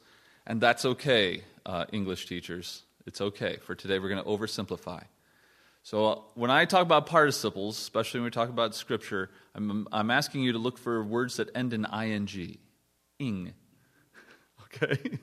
and 0.46 0.60
that's 0.60 0.84
okay, 0.84 1.44
uh, 1.64 1.86
English 1.90 2.26
teachers. 2.26 2.82
It's 3.06 3.20
okay. 3.22 3.56
For 3.56 3.74
today, 3.74 3.98
we're 3.98 4.10
going 4.10 4.22
to 4.22 4.28
oversimplify. 4.28 5.04
So 5.82 6.06
uh, 6.06 6.20
when 6.34 6.50
I 6.50 6.66
talk 6.66 6.82
about 6.82 7.06
participles, 7.06 7.78
especially 7.78 8.20
when 8.20 8.26
we 8.26 8.30
talk 8.30 8.50
about 8.50 8.74
scripture, 8.74 9.30
I'm, 9.54 9.88
I'm 9.90 10.10
asking 10.10 10.42
you 10.42 10.52
to 10.52 10.58
look 10.58 10.76
for 10.78 11.02
words 11.02 11.36
that 11.36 11.48
end 11.54 11.72
in 11.72 11.86
ing. 11.86 12.58
Ing. 13.18 13.54
Okay? 14.82 15.18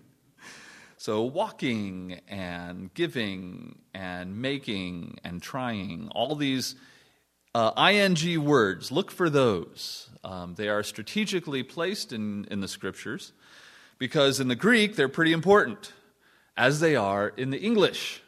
So 1.00 1.22
walking 1.22 2.22
and 2.28 2.92
giving 2.96 3.78
and 3.94 4.42
making 4.42 5.20
and 5.24 5.40
trying, 5.40 6.10
all 6.16 6.36
these 6.36 6.76
uh, 7.54 7.72
ing 7.92 8.44
words, 8.44 8.92
look 8.92 9.12
for 9.12 9.30
those. 9.30 10.10
Um, 10.24 10.56
they 10.56 10.70
are 10.70 10.82
strategically 10.82 11.62
placed 11.62 12.14
in, 12.14 12.46
in 12.50 12.62
the 12.62 12.68
scriptures 12.68 13.32
because 14.00 14.40
in 14.40 14.48
the 14.48 14.56
Greek 14.56 14.96
they're 14.96 15.08
pretty 15.08 15.34
important, 15.34 15.94
as 16.58 16.80
they 16.80 16.96
are 16.96 17.28
in 17.28 17.52
the 17.52 17.60
English. 17.60 18.24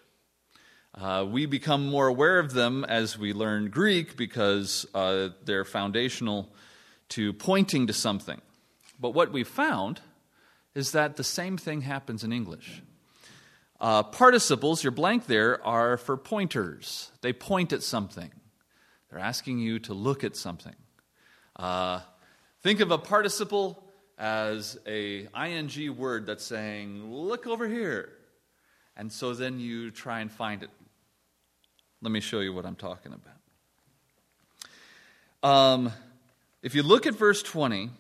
Uh, 0.93 1.25
we 1.27 1.47
become 1.47 1.88
more 1.88 2.08
aware 2.08 2.38
of 2.38 2.53
them 2.53 2.86
as 2.86 3.17
we 3.17 3.34
learn 3.34 3.71
Greek 3.71 4.15
because 4.15 4.86
uh, 4.93 5.29
they're 5.43 5.65
foundational 5.65 6.49
to 7.10 7.34
pointing 7.34 7.88
to 7.88 7.93
something. 7.93 8.39
But 8.99 9.15
what 9.15 9.32
we 9.32 9.43
found 9.43 10.01
is 10.75 10.91
that 10.91 11.15
the 11.15 11.23
same 11.23 11.58
thing 11.58 11.82
happens 11.82 12.23
in 12.23 12.32
English. 12.32 12.82
Uh, 13.79 14.03
participles, 14.03 14.84
your 14.84 14.91
blank 14.91 15.27
there, 15.27 15.65
are 15.65 15.97
for 15.97 16.17
pointers. 16.17 17.12
They 17.21 17.34
point 17.34 17.71
at 17.71 17.82
something. 17.82 18.32
They're 19.10 19.19
asking 19.19 19.60
you 19.60 19.79
to 19.79 19.93
look 19.93 20.23
at 20.23 20.36
something. 20.36 20.75
Uh, 21.55 22.01
think 22.62 22.82
of 22.82 22.91
a 22.91 22.97
participle 22.97 23.84
as 24.17 24.77
a 24.86 25.27
ing 25.34 25.97
word 25.97 26.25
that's 26.25 26.43
saying, 26.43 27.12
look 27.12 27.47
over 27.47 27.67
here. 27.67 28.10
And 28.97 29.12
so 29.12 29.34
then 29.34 29.60
you 29.60 29.91
try 29.91 30.19
and 30.19 30.29
find 30.29 30.62
it. 30.62 30.69
Let 32.01 32.12
me 32.12 32.19
show 32.19 32.41
you 32.41 32.53
what 32.53 32.65
I'm 32.65 32.75
talking 32.75 33.13
about. 33.13 33.39
Um, 35.41 35.91
if 36.62 36.75
you 36.75 36.84
look 36.84 37.08
at 37.08 37.13
verse 37.13 37.41
20, 37.41 37.91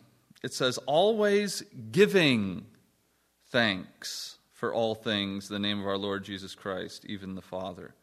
it 0.41 0.53
says, 0.53 0.77
Always 0.85 1.63
giving 1.91 2.65
thanks 3.51 4.37
for 4.53 4.73
all 4.73 4.95
things 4.95 5.49
in 5.49 5.53
the 5.53 5.67
name 5.67 5.79
of 5.79 5.87
our 5.87 5.97
Lord 5.97 6.23
Jesus 6.23 6.55
Christ, 6.55 7.05
even 7.05 7.35
the 7.35 7.41
Father, 7.41 7.95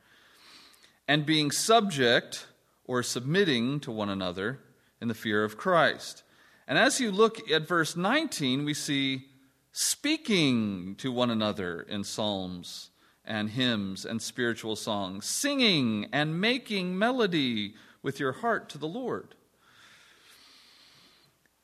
and 1.06 1.26
being 1.26 1.50
subject 1.50 2.46
or 2.84 3.02
submitting 3.02 3.80
to 3.80 3.90
one 3.90 4.08
another 4.08 4.60
in 5.00 5.08
the 5.08 5.14
fear 5.14 5.44
of 5.44 5.56
Christ. 5.56 6.22
And 6.66 6.78
as 6.78 7.00
you 7.00 7.12
look 7.12 7.50
at 7.50 7.68
verse 7.68 7.96
19, 7.96 8.64
we 8.64 8.74
see 8.74 9.26
speaking 9.72 10.94
to 10.96 11.12
one 11.12 11.30
another 11.30 11.82
in 11.82 12.02
psalms 12.02 12.90
and 13.24 13.50
hymns 13.50 14.04
and 14.04 14.22
spiritual 14.22 14.76
songs, 14.76 15.26
singing 15.26 16.08
and 16.12 16.40
making 16.40 16.98
melody 16.98 17.74
with 18.02 18.18
your 18.18 18.32
heart 18.32 18.68
to 18.70 18.78
the 18.78 18.88
Lord. 18.88 19.34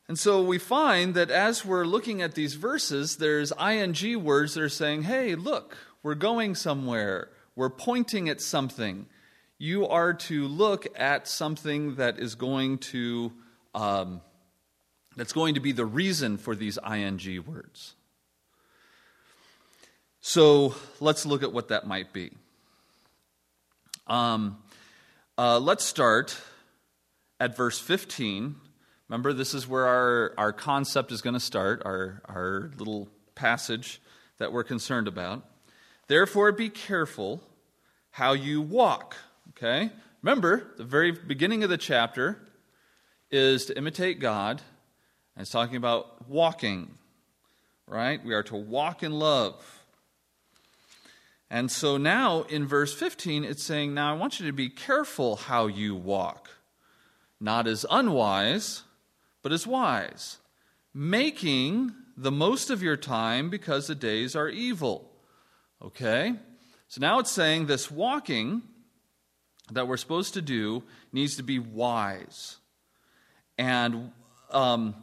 And 0.08 0.18
so 0.18 0.42
we 0.42 0.58
find 0.58 1.14
that 1.14 1.30
as 1.30 1.64
we're 1.64 1.84
looking 1.84 2.22
at 2.22 2.34
these 2.34 2.54
verses, 2.54 3.16
there's 3.16 3.52
ing 3.52 4.24
words 4.24 4.54
that 4.54 4.62
are 4.62 4.68
saying, 4.68 5.02
hey, 5.02 5.34
look, 5.34 5.76
we're 6.02 6.14
going 6.14 6.54
somewhere, 6.54 7.28
we're 7.54 7.70
pointing 7.70 8.28
at 8.28 8.40
something. 8.40 9.06
You 9.58 9.86
are 9.86 10.12
to 10.14 10.48
look 10.48 10.86
at 10.98 11.28
something 11.28 11.94
that 11.96 12.18
is 12.18 12.34
going 12.34 12.78
to 12.78 13.32
um, 13.74 14.20
that's 15.16 15.32
going 15.32 15.54
to 15.54 15.60
be 15.60 15.72
the 15.72 15.84
reason 15.84 16.38
for 16.38 16.56
these 16.56 16.78
ing 16.78 17.44
words. 17.46 17.94
So 20.20 20.74
let's 21.00 21.26
look 21.26 21.42
at 21.42 21.52
what 21.52 21.68
that 21.68 21.86
might 21.86 22.12
be. 22.12 22.32
Um, 24.06 24.58
uh, 25.36 25.58
let's 25.58 25.84
start 25.84 26.36
at 27.40 27.56
verse 27.56 27.78
15. 27.78 28.56
Remember, 29.12 29.34
this 29.34 29.52
is 29.52 29.68
where 29.68 29.86
our, 29.86 30.32
our 30.38 30.52
concept 30.54 31.12
is 31.12 31.20
going 31.20 31.34
to 31.34 31.40
start, 31.40 31.82
our, 31.84 32.22
our 32.24 32.70
little 32.78 33.10
passage 33.34 34.00
that 34.38 34.54
we're 34.54 34.64
concerned 34.64 35.06
about. 35.06 35.44
Therefore, 36.06 36.50
be 36.50 36.70
careful 36.70 37.42
how 38.12 38.32
you 38.32 38.62
walk. 38.62 39.18
Okay? 39.50 39.90
Remember, 40.22 40.72
the 40.78 40.84
very 40.84 41.10
beginning 41.10 41.62
of 41.62 41.68
the 41.68 41.76
chapter 41.76 42.38
is 43.30 43.66
to 43.66 43.76
imitate 43.76 44.18
God, 44.18 44.62
and 45.36 45.42
it's 45.42 45.50
talking 45.50 45.76
about 45.76 46.26
walking, 46.26 46.96
right? 47.86 48.24
We 48.24 48.32
are 48.32 48.44
to 48.44 48.56
walk 48.56 49.02
in 49.02 49.12
love. 49.12 49.84
And 51.50 51.70
so 51.70 51.98
now 51.98 52.44
in 52.44 52.66
verse 52.66 52.94
15, 52.94 53.44
it's 53.44 53.62
saying, 53.62 53.92
Now 53.92 54.14
I 54.14 54.16
want 54.16 54.40
you 54.40 54.46
to 54.46 54.54
be 54.54 54.70
careful 54.70 55.36
how 55.36 55.66
you 55.66 55.94
walk, 55.94 56.48
not 57.38 57.66
as 57.66 57.84
unwise, 57.90 58.84
but 59.42 59.52
as 59.52 59.66
wise, 59.66 60.38
making 60.94 61.92
the 62.16 62.32
most 62.32 62.70
of 62.70 62.82
your 62.82 62.96
time 62.96 63.50
because 63.50 63.86
the 63.86 63.94
days 63.94 64.36
are 64.36 64.48
evil. 64.48 65.10
Okay? 65.80 66.34
So 66.88 67.00
now 67.00 67.18
it's 67.18 67.30
saying 67.30 67.66
this 67.66 67.90
walking 67.90 68.62
that 69.72 69.88
we're 69.88 69.96
supposed 69.96 70.34
to 70.34 70.42
do 70.42 70.82
needs 71.12 71.36
to 71.36 71.42
be 71.42 71.58
wise. 71.58 72.58
And 73.56 74.12
um, 74.50 74.94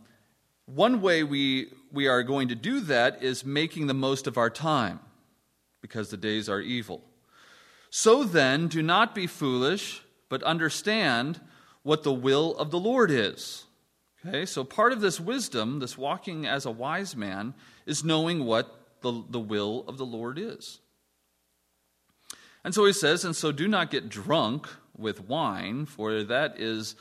one 0.66 1.02
way 1.02 1.24
we, 1.24 1.72
we 1.92 2.08
are 2.08 2.24
going 2.24 2.50
to 2.50 2.56
do 2.56 2.80
that 2.82 3.24
is 3.24 3.44
making 3.44 3.88
the 3.88 3.94
most 3.94 4.28
of 4.28 4.38
our 4.38 4.50
time 4.50 5.00
because 5.82 6.10
the 6.10 6.18
days 6.18 6.48
are 6.50 6.62
evil. 6.62 7.04
So 7.90 8.24
then, 8.24 8.68
do 8.68 8.84
not 8.84 9.16
be 9.16 9.26
foolish, 9.26 10.04
but 10.30 10.44
understand 10.44 11.42
what 11.82 12.04
the 12.04 12.14
will 12.14 12.56
of 12.58 12.70
the 12.70 12.80
Lord 12.80 13.10
is. 13.10 13.66
Okay, 14.26 14.46
so 14.46 14.64
part 14.64 14.92
of 14.92 15.00
this 15.00 15.20
wisdom, 15.20 15.80
this 15.80 15.98
walking 15.98 16.46
as 16.46 16.66
a 16.66 16.72
wise 16.72 17.16
man, 17.16 17.54
is 17.86 18.04
knowing 18.04 18.46
what 18.46 19.00
the, 19.02 19.24
the 19.30 19.40
will 19.40 19.86
of 19.88 19.98
the 19.98 20.06
Lord 20.06 20.38
is. 20.38 20.80
And 22.64 22.74
so 22.74 22.86
he 22.86 22.92
says, 22.92 23.24
and 23.24 23.36
so 23.36 23.54
do 23.54 23.68
not 23.68 23.92
get 23.92 24.10
drunk 24.10 24.68
with 24.98 25.28
wine, 25.28 25.86
for 25.86 26.24
that 26.24 26.60
is 26.60 26.96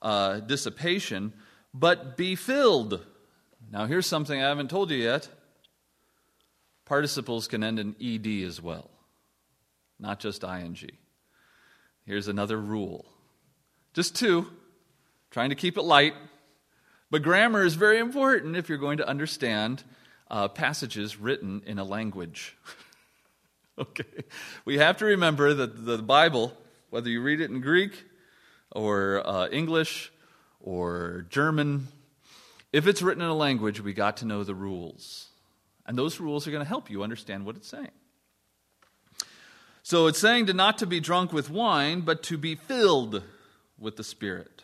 uh, 0.00 0.40
dissipation, 0.40 1.34
but 1.74 2.16
be 2.16 2.34
filled. 2.34 3.04
Now, 3.70 3.84
here's 3.84 4.06
something 4.06 4.42
I 4.42 4.48
haven't 4.48 4.70
told 4.70 4.90
you 4.90 4.96
yet. 4.96 5.28
Participles 6.86 7.48
can 7.48 7.62
end 7.62 7.78
in 7.78 7.94
ed 8.00 8.26
as 8.46 8.60
well, 8.60 8.90
not 10.00 10.20
just 10.20 10.42
ing. 10.42 10.78
Here's 12.06 12.28
another 12.28 12.58
rule 12.58 13.06
just 13.94 14.16
two, 14.16 14.46
trying 15.30 15.50
to 15.50 15.54
keep 15.54 15.76
it 15.76 15.82
light. 15.82 16.14
But 17.12 17.22
grammar 17.22 17.62
is 17.62 17.74
very 17.74 17.98
important 17.98 18.56
if 18.56 18.70
you're 18.70 18.78
going 18.78 18.96
to 18.96 19.06
understand 19.06 19.84
uh, 20.30 20.48
passages 20.48 21.18
written 21.18 21.60
in 21.66 21.78
a 21.78 21.84
language. 21.84 22.56
okay? 23.78 24.24
We 24.64 24.78
have 24.78 24.96
to 24.96 25.04
remember 25.04 25.52
that 25.52 25.84
the 25.84 25.98
Bible, 25.98 26.56
whether 26.88 27.10
you 27.10 27.20
read 27.20 27.42
it 27.42 27.50
in 27.50 27.60
Greek 27.60 28.02
or 28.70 29.22
uh, 29.26 29.48
English 29.48 30.10
or 30.58 31.26
German, 31.28 31.88
if 32.72 32.86
it's 32.86 33.02
written 33.02 33.22
in 33.22 33.28
a 33.28 33.34
language, 33.34 33.82
we 33.82 33.92
got 33.92 34.16
to 34.16 34.24
know 34.24 34.42
the 34.42 34.54
rules. 34.54 35.28
And 35.84 35.98
those 35.98 36.18
rules 36.18 36.48
are 36.48 36.50
going 36.50 36.64
to 36.64 36.68
help 36.68 36.88
you 36.88 37.02
understand 37.02 37.44
what 37.44 37.56
it's 37.56 37.68
saying. 37.68 37.92
So 39.82 40.06
it's 40.06 40.18
saying 40.18 40.46
to 40.46 40.54
not 40.54 40.78
to 40.78 40.86
be 40.86 40.98
drunk 40.98 41.30
with 41.30 41.50
wine, 41.50 42.00
but 42.00 42.22
to 42.22 42.38
be 42.38 42.54
filled 42.54 43.22
with 43.78 43.96
the 43.96 44.04
Spirit 44.04 44.61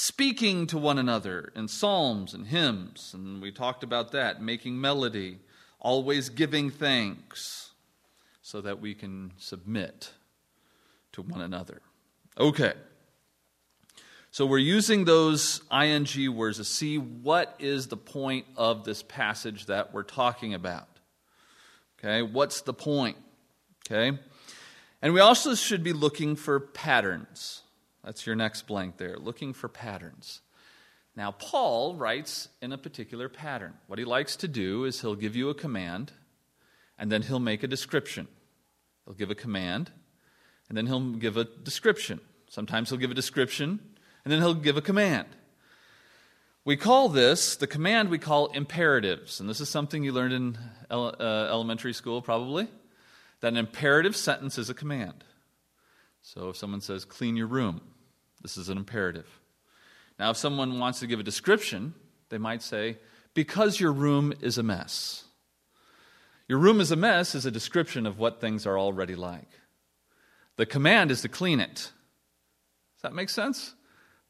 speaking 0.00 0.64
to 0.64 0.78
one 0.78 0.96
another 0.96 1.50
in 1.56 1.66
psalms 1.66 2.32
and 2.32 2.46
hymns, 2.46 3.10
and 3.12 3.42
we 3.42 3.50
talked 3.50 3.82
about 3.82 4.12
that, 4.12 4.40
making 4.40 4.80
melody, 4.80 5.40
always 5.80 6.28
giving 6.28 6.70
thanks, 6.70 7.72
so 8.40 8.60
that 8.60 8.80
we 8.80 8.94
can 8.94 9.32
submit 9.38 10.12
to 11.10 11.20
one 11.20 11.40
another. 11.40 11.82
Okay. 12.38 12.74
So 14.30 14.46
we're 14.46 14.58
using 14.58 15.04
those 15.04 15.62
ing 15.72 16.06
words 16.36 16.58
to 16.58 16.64
see 16.64 16.96
what 16.98 17.56
is 17.58 17.88
the 17.88 17.96
point 17.96 18.46
of 18.56 18.84
this 18.84 19.02
passage 19.02 19.66
that 19.66 19.92
we're 19.92 20.04
talking 20.04 20.54
about. 20.54 20.86
Okay, 21.98 22.22
what's 22.22 22.60
the 22.60 22.72
point? 22.72 23.16
Okay. 23.84 24.16
And 25.02 25.12
we 25.12 25.18
also 25.18 25.56
should 25.56 25.82
be 25.82 25.92
looking 25.92 26.36
for 26.36 26.60
patterns. 26.60 27.62
That's 28.08 28.26
your 28.26 28.36
next 28.36 28.66
blank 28.66 28.96
there, 28.96 29.18
looking 29.18 29.52
for 29.52 29.68
patterns. 29.68 30.40
Now, 31.14 31.30
Paul 31.32 31.94
writes 31.94 32.48
in 32.62 32.72
a 32.72 32.78
particular 32.78 33.28
pattern. 33.28 33.74
What 33.86 33.98
he 33.98 34.06
likes 34.06 34.34
to 34.36 34.48
do 34.48 34.86
is 34.86 35.02
he'll 35.02 35.14
give 35.14 35.36
you 35.36 35.50
a 35.50 35.54
command, 35.54 36.12
and 36.98 37.12
then 37.12 37.20
he'll 37.20 37.38
make 37.38 37.62
a 37.62 37.66
description. 37.66 38.26
He'll 39.04 39.12
give 39.12 39.30
a 39.30 39.34
command, 39.34 39.92
and 40.70 40.78
then 40.78 40.86
he'll 40.86 41.16
give 41.16 41.36
a 41.36 41.44
description. 41.44 42.20
Sometimes 42.48 42.88
he'll 42.88 42.98
give 42.98 43.10
a 43.10 43.14
description, 43.14 43.78
and 44.24 44.32
then 44.32 44.40
he'll 44.40 44.54
give 44.54 44.78
a 44.78 44.80
command. 44.80 45.28
We 46.64 46.78
call 46.78 47.10
this, 47.10 47.56
the 47.56 47.66
command 47.66 48.08
we 48.08 48.16
call 48.16 48.46
imperatives, 48.46 49.38
and 49.38 49.50
this 49.50 49.60
is 49.60 49.68
something 49.68 50.02
you 50.02 50.12
learned 50.12 50.32
in 50.32 50.58
ele- 50.88 51.14
uh, 51.20 51.48
elementary 51.50 51.92
school 51.92 52.22
probably, 52.22 52.68
that 53.40 53.52
an 53.52 53.58
imperative 53.58 54.16
sentence 54.16 54.56
is 54.56 54.70
a 54.70 54.74
command. 54.74 55.24
So 56.22 56.48
if 56.48 56.56
someone 56.56 56.80
says, 56.80 57.04
clean 57.04 57.36
your 57.36 57.46
room, 57.48 57.82
this 58.42 58.56
is 58.56 58.68
an 58.68 58.78
imperative. 58.78 59.28
Now, 60.18 60.30
if 60.30 60.36
someone 60.36 60.78
wants 60.78 61.00
to 61.00 61.06
give 61.06 61.20
a 61.20 61.24
description, 61.24 61.94
they 62.28 62.38
might 62.38 62.62
say, 62.62 62.98
because 63.34 63.78
your 63.78 63.92
room 63.92 64.32
is 64.40 64.58
a 64.58 64.62
mess. 64.62 65.24
Your 66.48 66.58
room 66.58 66.80
is 66.80 66.90
a 66.90 66.96
mess 66.96 67.34
is 67.34 67.46
a 67.46 67.50
description 67.50 68.06
of 68.06 68.18
what 68.18 68.40
things 68.40 68.66
are 68.66 68.78
already 68.78 69.14
like. 69.14 69.48
The 70.56 70.66
command 70.66 71.10
is 71.10 71.22
to 71.22 71.28
clean 71.28 71.60
it. 71.60 71.74
Does 71.74 73.02
that 73.02 73.14
make 73.14 73.28
sense? 73.28 73.74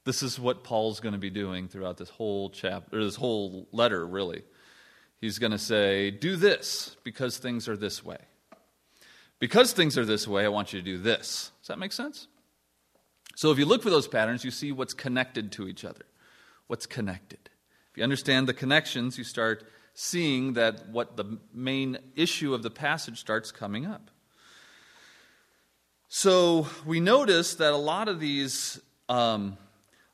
This 0.05 0.23
is 0.23 0.38
what 0.38 0.64
Paul's 0.64 1.01
going 1.01 1.12
to 1.12 1.18
be 1.18 1.31
doing 1.31 1.68
throughout 1.68 1.97
this 1.97 2.11
whole 2.11 2.51
chapter, 2.51 2.99
or 2.99 3.05
this 3.05 3.16
whole 3.16 3.68
letter, 3.73 4.07
really. 4.07 4.42
He's 5.21 5.38
going 5.38 5.53
to 5.53 5.59
say, 5.59 6.11
Do 6.11 6.37
this 6.37 6.97
because 7.05 7.38
things 7.38 7.68
are 7.68 7.77
this 7.77 8.05
way. 8.05 8.18
Because 9.38 9.73
things 9.73 9.97
are 9.97 10.05
this 10.05 10.27
way, 10.27 10.44
I 10.44 10.49
want 10.49 10.73
you 10.73 10.81
to 10.81 10.85
do 10.85 10.99
this. 10.99 11.53
Does 11.61 11.68
that 11.68 11.79
make 11.79 11.92
sense? 11.92 12.27
So 13.38 13.53
if 13.53 13.59
you 13.61 13.66
look 13.66 13.85
for 13.85 13.90
those 13.90 14.09
patterns, 14.09 14.44
you 14.44 14.51
see 14.51 14.72
what's 14.72 14.94
connected 14.94 15.53
to 15.53 15.68
each 15.68 15.85
other. 15.85 16.05
What's 16.66 16.87
connected. 16.87 17.38
If 17.92 17.96
you 17.96 18.03
understand 18.03 18.48
the 18.48 18.53
connections, 18.53 19.16
you 19.16 19.22
start 19.22 19.62
seeing 19.94 20.55
that 20.55 20.88
what 20.88 21.16
the 21.16 21.38
main 21.55 21.98
issue 22.16 22.53
of 22.53 22.64
the 22.64 22.70
passage 22.70 23.20
starts 23.20 23.53
coming 23.53 23.87
up. 23.87 24.11
So 26.09 26.66
we 26.85 26.98
notice 26.98 27.55
that 27.55 27.72
a 27.72 27.77
lot 27.77 28.09
of 28.09 28.18
these, 28.18 28.81
um, 29.09 29.57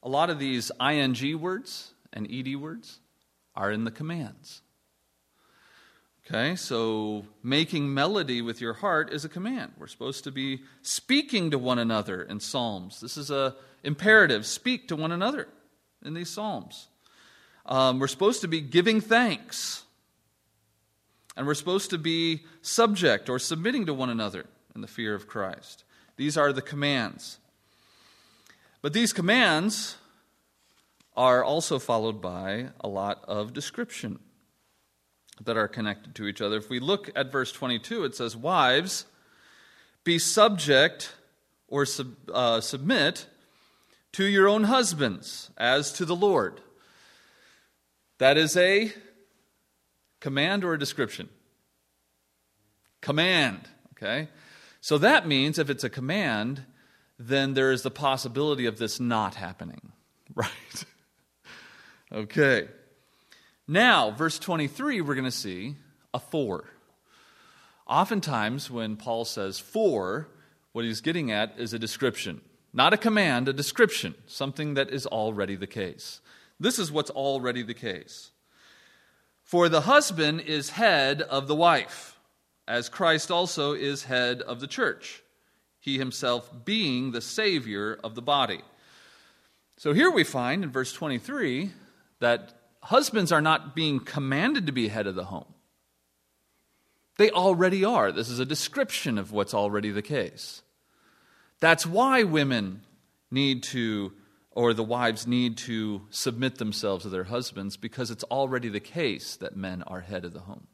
a 0.02 0.08
lot 0.10 0.28
of 0.28 0.38
these 0.38 0.70
ing 0.78 1.40
words 1.40 1.94
and 2.12 2.30
ed 2.30 2.54
words 2.56 3.00
are 3.56 3.72
in 3.72 3.84
the 3.84 3.90
commands. 3.90 4.60
Okay, 6.26 6.56
so 6.56 7.26
making 7.42 7.92
melody 7.92 8.40
with 8.40 8.58
your 8.58 8.72
heart 8.72 9.12
is 9.12 9.26
a 9.26 9.28
command. 9.28 9.72
We're 9.76 9.88
supposed 9.88 10.24
to 10.24 10.30
be 10.30 10.62
speaking 10.80 11.50
to 11.50 11.58
one 11.58 11.78
another 11.78 12.22
in 12.22 12.40
Psalms. 12.40 12.98
This 13.00 13.18
is 13.18 13.30
a 13.30 13.54
imperative. 13.82 14.46
Speak 14.46 14.88
to 14.88 14.96
one 14.96 15.12
another 15.12 15.48
in 16.02 16.14
these 16.14 16.30
Psalms. 16.30 16.88
Um, 17.66 17.98
we're 17.98 18.06
supposed 18.06 18.40
to 18.40 18.48
be 18.48 18.62
giving 18.62 19.02
thanks. 19.02 19.84
And 21.36 21.46
we're 21.46 21.54
supposed 21.54 21.90
to 21.90 21.98
be 21.98 22.44
subject 22.62 23.28
or 23.28 23.38
submitting 23.38 23.84
to 23.86 23.92
one 23.92 24.08
another 24.08 24.46
in 24.74 24.80
the 24.80 24.86
fear 24.86 25.14
of 25.14 25.26
Christ. 25.26 25.84
These 26.16 26.38
are 26.38 26.54
the 26.54 26.62
commands. 26.62 27.38
But 28.80 28.94
these 28.94 29.12
commands 29.12 29.98
are 31.16 31.44
also 31.44 31.78
followed 31.78 32.22
by 32.22 32.68
a 32.80 32.88
lot 32.88 33.22
of 33.28 33.52
description 33.52 34.20
that 35.42 35.56
are 35.56 35.68
connected 35.68 36.14
to 36.14 36.26
each 36.26 36.40
other. 36.40 36.56
If 36.56 36.70
we 36.70 36.80
look 36.80 37.10
at 37.16 37.32
verse 37.32 37.52
22, 37.52 38.04
it 38.04 38.14
says, 38.14 38.36
Wives, 38.36 39.06
be 40.04 40.18
subject 40.18 41.14
or 41.68 41.86
sub, 41.86 42.14
uh, 42.32 42.60
submit 42.60 43.26
to 44.12 44.24
your 44.24 44.48
own 44.48 44.64
husbands 44.64 45.50
as 45.56 45.92
to 45.94 46.04
the 46.04 46.14
Lord. 46.14 46.60
That 48.18 48.36
is 48.36 48.56
a 48.56 48.92
command 50.20 50.64
or 50.64 50.74
a 50.74 50.78
description? 50.78 51.28
Command, 53.00 53.68
okay? 53.92 54.28
So 54.80 54.98
that 54.98 55.26
means 55.26 55.58
if 55.58 55.68
it's 55.68 55.84
a 55.84 55.90
command, 55.90 56.64
then 57.18 57.54
there 57.54 57.72
is 57.72 57.82
the 57.82 57.90
possibility 57.90 58.66
of 58.66 58.78
this 58.78 59.00
not 59.00 59.34
happening, 59.34 59.92
right? 60.34 60.84
okay. 62.12 62.68
Now, 63.66 64.10
verse 64.10 64.38
23, 64.38 65.00
we're 65.00 65.14
going 65.14 65.24
to 65.24 65.30
see 65.30 65.76
a 66.12 66.20
for. 66.20 66.64
Oftentimes, 67.86 68.70
when 68.70 68.96
Paul 68.96 69.24
says 69.24 69.58
for, 69.58 70.28
what 70.72 70.84
he's 70.84 71.00
getting 71.00 71.30
at 71.30 71.54
is 71.58 71.72
a 71.72 71.78
description. 71.78 72.42
Not 72.74 72.92
a 72.92 72.98
command, 72.98 73.48
a 73.48 73.52
description, 73.52 74.14
something 74.26 74.74
that 74.74 74.90
is 74.90 75.06
already 75.06 75.56
the 75.56 75.66
case. 75.66 76.20
This 76.60 76.78
is 76.78 76.92
what's 76.92 77.10
already 77.10 77.62
the 77.62 77.74
case. 77.74 78.32
For 79.42 79.68
the 79.68 79.82
husband 79.82 80.42
is 80.42 80.70
head 80.70 81.22
of 81.22 81.46
the 81.46 81.54
wife, 81.54 82.18
as 82.66 82.88
Christ 82.88 83.30
also 83.30 83.72
is 83.72 84.04
head 84.04 84.42
of 84.42 84.60
the 84.60 84.66
church, 84.66 85.22
he 85.78 85.96
himself 85.96 86.50
being 86.64 87.12
the 87.12 87.20
Savior 87.20 87.98
of 88.02 88.14
the 88.14 88.22
body. 88.22 88.62
So 89.76 89.92
here 89.92 90.10
we 90.10 90.24
find 90.24 90.64
in 90.64 90.70
verse 90.70 90.92
23 90.92 91.70
that 92.20 92.63
husbands 92.84 93.32
are 93.32 93.42
not 93.42 93.74
being 93.74 93.98
commanded 94.00 94.66
to 94.66 94.72
be 94.72 94.88
head 94.88 95.06
of 95.06 95.14
the 95.14 95.24
home. 95.24 95.52
They 97.16 97.30
already 97.30 97.84
are. 97.84 98.12
This 98.12 98.28
is 98.28 98.38
a 98.38 98.44
description 98.44 99.18
of 99.18 99.32
what's 99.32 99.54
already 99.54 99.90
the 99.90 100.02
case. 100.02 100.62
That's 101.60 101.86
why 101.86 102.24
women 102.24 102.82
need 103.30 103.62
to, 103.64 104.12
or 104.50 104.74
the 104.74 104.84
wives 104.84 105.26
need 105.26 105.56
to 105.58 106.02
submit 106.10 106.58
themselves 106.58 107.04
to 107.04 107.08
their 107.08 107.24
husbands, 107.24 107.76
because 107.76 108.10
it's 108.10 108.24
already 108.24 108.68
the 108.68 108.80
case 108.80 109.36
that 109.36 109.56
men 109.56 109.82
are 109.84 110.00
head 110.00 110.24
of 110.24 110.32
the 110.32 110.40
home. 110.40 110.66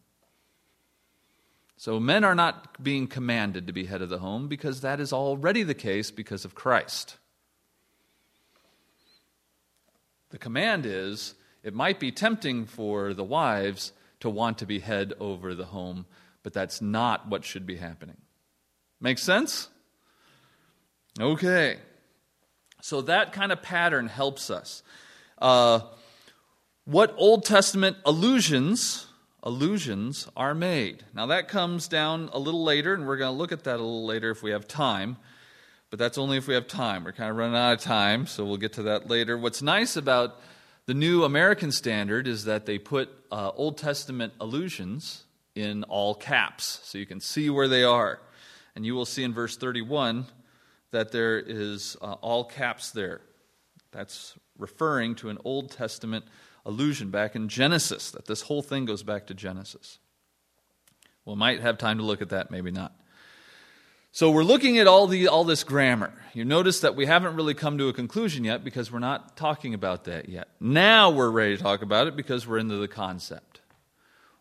So 1.76 2.00
men 2.00 2.24
are 2.24 2.34
not 2.34 2.82
being 2.82 3.06
commanded 3.06 3.66
to 3.66 3.72
be 3.72 3.86
head 3.86 4.02
of 4.02 4.10
the 4.10 4.18
home 4.18 4.48
because 4.48 4.82
that 4.82 5.00
is 5.00 5.14
already 5.14 5.62
the 5.62 5.74
case 5.74 6.10
because 6.10 6.44
of 6.44 6.54
Christ. 6.54 7.16
The 10.28 10.38
command 10.38 10.84
is 10.84 11.34
it 11.62 11.74
might 11.74 12.00
be 12.00 12.10
tempting 12.10 12.66
for 12.66 13.14
the 13.14 13.24
wives 13.24 13.92
to 14.20 14.30
want 14.30 14.58
to 14.58 14.66
be 14.66 14.80
head 14.80 15.12
over 15.20 15.54
the 15.54 15.66
home, 15.66 16.06
but 16.42 16.52
that's 16.52 16.80
not 16.80 17.28
what 17.28 17.44
should 17.44 17.66
be 17.66 17.76
happening. 17.76 18.16
Make 19.00 19.18
sense? 19.18 19.68
Okay. 21.18 21.78
So 22.82 23.02
that 23.02 23.32
kind 23.32 23.52
of 23.52 23.62
pattern 23.62 24.08
helps 24.08 24.50
us. 24.50 24.82
Uh, 25.38 25.80
what 26.84 27.14
Old 27.16 27.44
Testament 27.44 27.96
allusions 28.04 29.06
allusions 29.42 30.28
are 30.36 30.54
made. 30.54 31.04
Now 31.14 31.26
that 31.26 31.48
comes 31.48 31.88
down 31.88 32.28
a 32.32 32.38
little 32.38 32.62
later, 32.62 32.94
and 32.94 33.06
we're 33.06 33.16
going 33.16 33.32
to 33.32 33.38
look 33.38 33.52
at 33.52 33.64
that 33.64 33.76
a 33.76 33.82
little 33.82 34.04
later 34.04 34.30
if 34.30 34.42
we 34.42 34.50
have 34.50 34.68
time. 34.68 35.16
But 35.88 35.98
that's 35.98 36.18
only 36.18 36.36
if 36.36 36.46
we 36.46 36.54
have 36.54 36.68
time. 36.68 37.04
We're 37.04 37.12
kind 37.12 37.30
of 37.30 37.36
running 37.36 37.56
out 37.56 37.72
of 37.72 37.80
time, 37.80 38.26
so 38.26 38.44
we'll 38.44 38.58
get 38.58 38.74
to 38.74 38.82
that 38.84 39.08
later. 39.08 39.36
What's 39.36 39.60
nice 39.60 39.96
about 39.96 40.40
the 40.90 40.94
New 40.94 41.22
American 41.22 41.70
Standard 41.70 42.26
is 42.26 42.46
that 42.46 42.66
they 42.66 42.76
put 42.76 43.10
uh, 43.30 43.52
Old 43.54 43.78
Testament 43.78 44.32
allusions 44.40 45.22
in 45.54 45.84
all 45.84 46.16
caps, 46.16 46.80
so 46.82 46.98
you 46.98 47.06
can 47.06 47.20
see 47.20 47.48
where 47.48 47.68
they 47.68 47.84
are. 47.84 48.18
And 48.74 48.84
you 48.84 48.96
will 48.96 49.04
see 49.04 49.22
in 49.22 49.32
verse 49.32 49.56
31 49.56 50.26
that 50.90 51.12
there 51.12 51.38
is 51.38 51.96
uh, 52.02 52.14
all 52.14 52.42
caps 52.42 52.90
there. 52.90 53.20
That's 53.92 54.34
referring 54.58 55.14
to 55.16 55.28
an 55.28 55.38
Old 55.44 55.70
Testament 55.70 56.24
allusion 56.66 57.10
back 57.10 57.36
in 57.36 57.48
Genesis, 57.48 58.10
that 58.10 58.26
this 58.26 58.42
whole 58.42 58.60
thing 58.60 58.84
goes 58.84 59.04
back 59.04 59.28
to 59.28 59.34
Genesis. 59.34 60.00
We 61.24 61.36
might 61.36 61.60
have 61.60 61.78
time 61.78 61.98
to 61.98 62.04
look 62.04 62.20
at 62.20 62.30
that, 62.30 62.50
maybe 62.50 62.72
not. 62.72 62.99
So 64.12 64.32
we're 64.32 64.42
looking 64.42 64.78
at 64.78 64.88
all, 64.88 65.06
the, 65.06 65.28
all 65.28 65.44
this 65.44 65.62
grammar. 65.62 66.12
You 66.34 66.44
notice 66.44 66.80
that 66.80 66.96
we 66.96 67.06
haven't 67.06 67.36
really 67.36 67.54
come 67.54 67.78
to 67.78 67.88
a 67.88 67.92
conclusion 67.92 68.42
yet 68.42 68.64
because 68.64 68.90
we're 68.90 68.98
not 68.98 69.36
talking 69.36 69.72
about 69.72 70.04
that 70.04 70.28
yet. 70.28 70.48
Now 70.58 71.10
we're 71.10 71.30
ready 71.30 71.56
to 71.56 71.62
talk 71.62 71.82
about 71.82 72.08
it 72.08 72.16
because 72.16 72.44
we're 72.44 72.58
into 72.58 72.76
the 72.76 72.88
concept. 72.88 73.60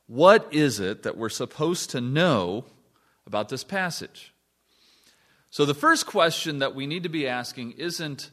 What 0.07 0.47
is 0.51 0.79
it 0.79 1.03
that 1.03 1.17
we're 1.17 1.29
supposed 1.29 1.91
to 1.91 2.01
know 2.01 2.65
about 3.27 3.49
this 3.49 3.63
passage? 3.63 4.33
So, 5.51 5.65
the 5.65 5.75
first 5.75 6.07
question 6.07 6.59
that 6.59 6.73
we 6.73 6.87
need 6.87 7.03
to 7.03 7.09
be 7.09 7.27
asking 7.27 7.73
isn't, 7.73 8.31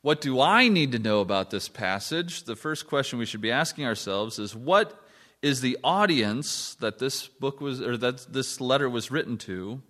What 0.00 0.22
do 0.22 0.40
I 0.40 0.68
need 0.68 0.92
to 0.92 0.98
know 0.98 1.20
about 1.20 1.50
this 1.50 1.68
passage? 1.68 2.44
The 2.44 2.56
first 2.56 2.86
question 2.86 3.18
we 3.18 3.26
should 3.26 3.42
be 3.42 3.50
asking 3.50 3.84
ourselves 3.84 4.38
is, 4.38 4.56
What 4.56 4.98
is 5.42 5.60
the 5.60 5.76
audience 5.84 6.76
that 6.76 6.98
this 6.98 7.26
book 7.26 7.60
was, 7.60 7.82
or 7.82 7.98
that 7.98 8.32
this 8.32 8.58
letter 8.58 8.88
was 8.88 9.10
written 9.10 9.36
to? 9.38 9.82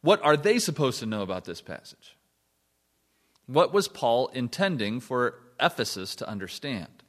What 0.00 0.24
are 0.24 0.36
they 0.36 0.58
supposed 0.58 1.00
to 1.00 1.06
know 1.06 1.22
about 1.22 1.44
this 1.44 1.60
passage? 1.60 2.16
What 3.46 3.72
was 3.72 3.88
Paul 3.88 4.28
intending 4.28 5.00
for 5.00 5.34
Ephesus 5.60 6.14
to 6.16 6.28
understand? 6.28 7.02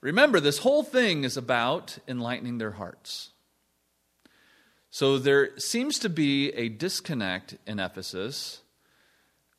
Remember, 0.00 0.38
this 0.38 0.58
whole 0.58 0.84
thing 0.84 1.24
is 1.24 1.36
about 1.36 1.98
enlightening 2.06 2.58
their 2.58 2.72
hearts. 2.72 3.30
So 4.90 5.18
there 5.18 5.58
seems 5.58 5.98
to 5.98 6.08
be 6.08 6.50
a 6.50 6.68
disconnect 6.68 7.56
in 7.66 7.78
Ephesus 7.78 8.60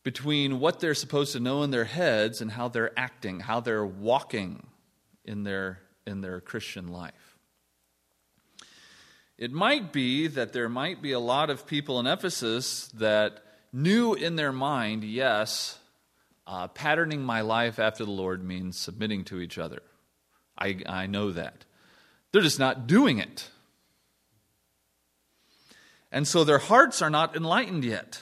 between 0.04 0.60
what 0.60 0.80
they're 0.80 0.96
supposed 0.96 1.34
to 1.34 1.40
know 1.40 1.62
in 1.64 1.72
their 1.72 1.84
heads 1.84 2.42
and 2.42 2.52
how 2.52 2.70
they're 2.70 2.98
acting, 2.98 3.42
how 3.42 3.60
they're 3.60 3.86
walking 3.86 4.66
in 5.26 5.44
their, 5.44 5.82
in 6.08 6.22
their 6.22 6.40
Christian 6.40 6.88
life. 6.88 7.29
It 9.40 9.54
might 9.54 9.94
be 9.94 10.28
that 10.28 10.52
there 10.52 10.68
might 10.68 11.02
be 11.02 11.14
a 11.14 11.20
lot 11.20 11.50
of 11.50 11.66
people 11.66 11.98
in 12.02 12.08
Ephesus 12.08 12.90
that 12.96 13.42
knew 13.72 14.14
in 14.14 14.36
their 14.36 14.52
mind, 14.52 15.06
yes, 15.06 15.80
uh, 16.46 16.68
patterning 16.68 17.24
my 17.24 17.40
life 17.40 17.80
after 17.80 18.04
the 18.04 18.12
Lord 18.12 18.44
means 18.44 18.78
submitting 18.78 19.24
to 19.26 19.40
each 19.40 19.58
other. 19.58 19.82
I, 20.58 20.80
I 20.86 21.08
know 21.08 21.32
that. 21.32 21.64
They're 22.34 22.42
just 22.42 22.60
not 22.60 22.86
doing 22.86 23.18
it. 23.18 23.50
And 26.12 26.28
so 26.28 26.44
their 26.44 26.58
hearts 26.58 27.02
are 27.02 27.10
not 27.10 27.34
enlightened 27.34 27.86
yet. 27.86 28.22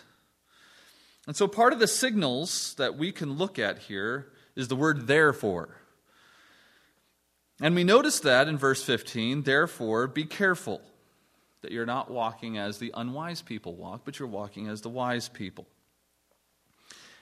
And 1.26 1.36
so 1.36 1.48
part 1.48 1.74
of 1.74 1.80
the 1.80 1.88
signals 1.88 2.76
that 2.76 2.96
we 2.96 3.12
can 3.12 3.40
look 3.40 3.58
at 3.58 3.80
here 3.80 4.28
is 4.56 4.68
the 4.68 4.76
word 4.76 5.08
therefore. 5.08 5.78
And 7.60 7.74
we 7.74 7.84
notice 7.84 8.20
that 8.20 8.48
in 8.48 8.60
verse 8.60 8.84
15, 8.84 9.42
therefore 9.42 10.06
be 10.06 10.24
careful 10.24 10.80
that 11.62 11.72
you're 11.72 11.86
not 11.86 12.12
walking 12.12 12.58
as 12.58 12.78
the 12.78 12.92
unwise 12.96 13.42
people 13.42 13.76
walk, 13.76 14.02
but 14.06 14.20
you're 14.20 14.28
walking 14.28 14.68
as 14.68 14.82
the 14.82 14.90
wise 14.90 15.30
people. 15.30 15.68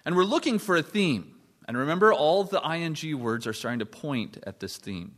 And 0.06 0.16
we're 0.16 0.24
looking 0.24 0.60
for 0.60 0.76
a 0.76 0.84
theme. 0.84 1.36
And 1.68 1.78
remember, 1.78 2.14
all 2.14 2.44
the 2.44 2.62
ing 2.62 3.20
words 3.20 3.48
are 3.48 3.54
starting 3.54 3.80
to 3.80 3.86
point 3.86 4.38
at 4.46 4.60
this 4.60 4.78
theme. 4.78 5.16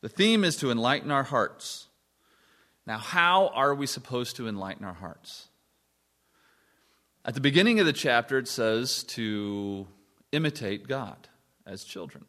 The 0.00 0.08
theme 0.08 0.44
is 0.44 0.56
to 0.56 0.70
enlighten 0.70 1.10
our 1.10 1.24
hearts. 1.24 1.88
Now, 2.86 2.98
how 2.98 3.48
are 3.48 3.74
we 3.74 3.86
supposed 3.86 4.36
to 4.36 4.48
enlighten 4.48 4.84
our 4.84 4.94
hearts? 4.94 5.48
At 7.24 7.34
the 7.34 7.40
beginning 7.40 7.80
of 7.80 7.86
the 7.86 7.92
chapter, 7.92 8.38
it 8.38 8.48
says 8.48 9.02
to 9.04 9.86
imitate 10.32 10.88
God 10.88 11.28
as 11.66 11.84
children. 11.84 12.24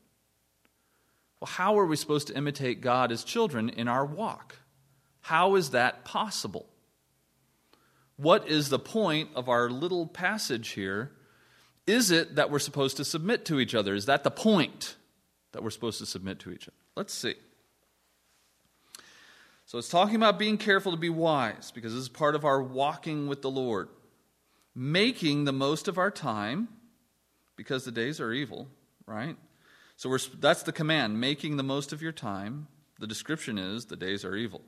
Well, 1.39 1.47
how 1.47 1.79
are 1.79 1.85
we 1.85 1.95
supposed 1.95 2.27
to 2.27 2.35
imitate 2.35 2.81
God 2.81 3.11
as 3.11 3.23
children 3.23 3.69
in 3.69 3.87
our 3.87 4.05
walk? 4.05 4.57
How 5.29 5.53
is 5.53 5.69
that 5.69 6.05
possible? 6.05 6.65
What 8.17 8.47
is 8.47 8.69
the 8.69 8.79
point 8.79 9.29
of 9.35 9.47
our 9.47 9.69
little 9.69 10.07
passage 10.07 10.69
here? 10.69 11.11
Is 11.85 12.09
it 12.09 12.37
that 12.37 12.49
we're 12.49 12.57
supposed 12.57 12.97
to 12.97 13.05
submit 13.05 13.45
to 13.45 13.59
each 13.59 13.75
other? 13.75 13.93
Is 13.93 14.07
that 14.07 14.23
the 14.23 14.31
point 14.31 14.95
that 15.51 15.61
we're 15.61 15.69
supposed 15.69 15.99
to 15.99 16.07
submit 16.07 16.39
to 16.39 16.51
each 16.51 16.67
other? 16.67 16.77
Let's 16.95 17.13
see. 17.13 17.35
So 19.67 19.77
it's 19.77 19.87
talking 19.87 20.15
about 20.15 20.39
being 20.39 20.57
careful 20.57 20.93
to 20.93 20.97
be 20.97 21.11
wise 21.11 21.69
because 21.69 21.93
this 21.93 22.01
is 22.01 22.09
part 22.09 22.33
of 22.33 22.43
our 22.43 22.59
walking 22.59 23.27
with 23.27 23.43
the 23.43 23.51
Lord. 23.51 23.89
Making 24.73 25.45
the 25.45 25.53
most 25.53 25.87
of 25.87 25.99
our 25.99 26.09
time 26.09 26.69
because 27.55 27.85
the 27.85 27.91
days 27.91 28.19
are 28.19 28.33
evil, 28.33 28.67
right? 29.05 29.37
So 29.95 30.17
that's 30.39 30.63
the 30.63 30.71
command, 30.71 31.21
making 31.21 31.57
the 31.57 31.63
most 31.63 31.93
of 31.93 32.01
your 32.01 32.13
time. 32.13 32.67
The 32.99 33.05
description 33.05 33.59
is 33.59 33.85
the 33.85 33.95
days 33.95 34.25
are 34.25 34.35
evil. 34.35 34.63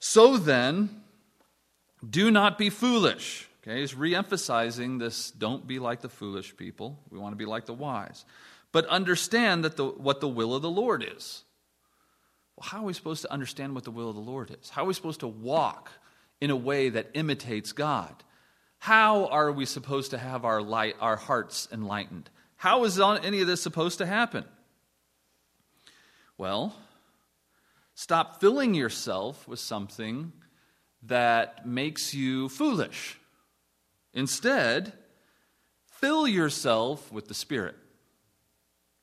So 0.00 0.38
then, 0.38 1.02
do 2.08 2.30
not 2.30 2.58
be 2.58 2.70
foolish. 2.70 3.46
Okay, 3.62 3.80
he's 3.80 3.94
re-emphasizing 3.94 4.98
this 4.98 5.30
don't 5.30 5.66
be 5.66 5.78
like 5.78 6.00
the 6.00 6.08
foolish 6.08 6.56
people. 6.56 6.98
We 7.10 7.18
want 7.18 7.32
to 7.32 7.36
be 7.36 7.44
like 7.44 7.66
the 7.66 7.74
wise. 7.74 8.24
But 8.72 8.86
understand 8.86 9.64
that 9.64 9.76
the, 9.76 9.86
what 9.86 10.20
the 10.20 10.28
will 10.28 10.54
of 10.54 10.62
the 10.62 10.70
Lord 10.70 11.04
is. 11.06 11.44
Well, 12.56 12.66
how 12.68 12.78
are 12.78 12.84
we 12.84 12.94
supposed 12.94 13.22
to 13.22 13.32
understand 13.32 13.74
what 13.74 13.84
the 13.84 13.90
will 13.90 14.08
of 14.08 14.14
the 14.14 14.22
Lord 14.22 14.56
is? 14.58 14.70
How 14.70 14.84
are 14.84 14.86
we 14.86 14.94
supposed 14.94 15.20
to 15.20 15.28
walk 15.28 15.90
in 16.40 16.50
a 16.50 16.56
way 16.56 16.88
that 16.88 17.10
imitates 17.12 17.72
God? 17.72 18.14
How 18.78 19.26
are 19.26 19.52
we 19.52 19.66
supposed 19.66 20.12
to 20.12 20.18
have 20.18 20.46
our, 20.46 20.62
light, 20.62 20.96
our 21.00 21.16
hearts 21.16 21.68
enlightened? 21.70 22.30
How 22.56 22.84
is 22.84 22.98
any 22.98 23.42
of 23.42 23.46
this 23.46 23.60
supposed 23.60 23.98
to 23.98 24.06
happen? 24.06 24.44
Well, 26.38 26.74
stop 28.00 28.40
filling 28.40 28.72
yourself 28.72 29.46
with 29.46 29.58
something 29.58 30.32
that 31.02 31.66
makes 31.66 32.14
you 32.14 32.48
foolish. 32.48 33.18
Instead, 34.14 34.94
fill 35.84 36.26
yourself 36.26 37.12
with 37.12 37.28
the 37.28 37.34
Spirit. 37.34 37.76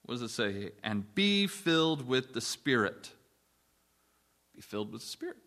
What 0.01 0.15
does 0.15 0.23
it 0.23 0.29
say? 0.29 0.71
And 0.83 1.13
be 1.13 1.45
filled 1.45 2.07
with 2.07 2.33
the 2.33 2.41
Spirit. 2.41 3.12
Be 4.55 4.62
filled 4.62 4.91
with 4.91 5.01
the 5.01 5.07
Spirit. 5.07 5.38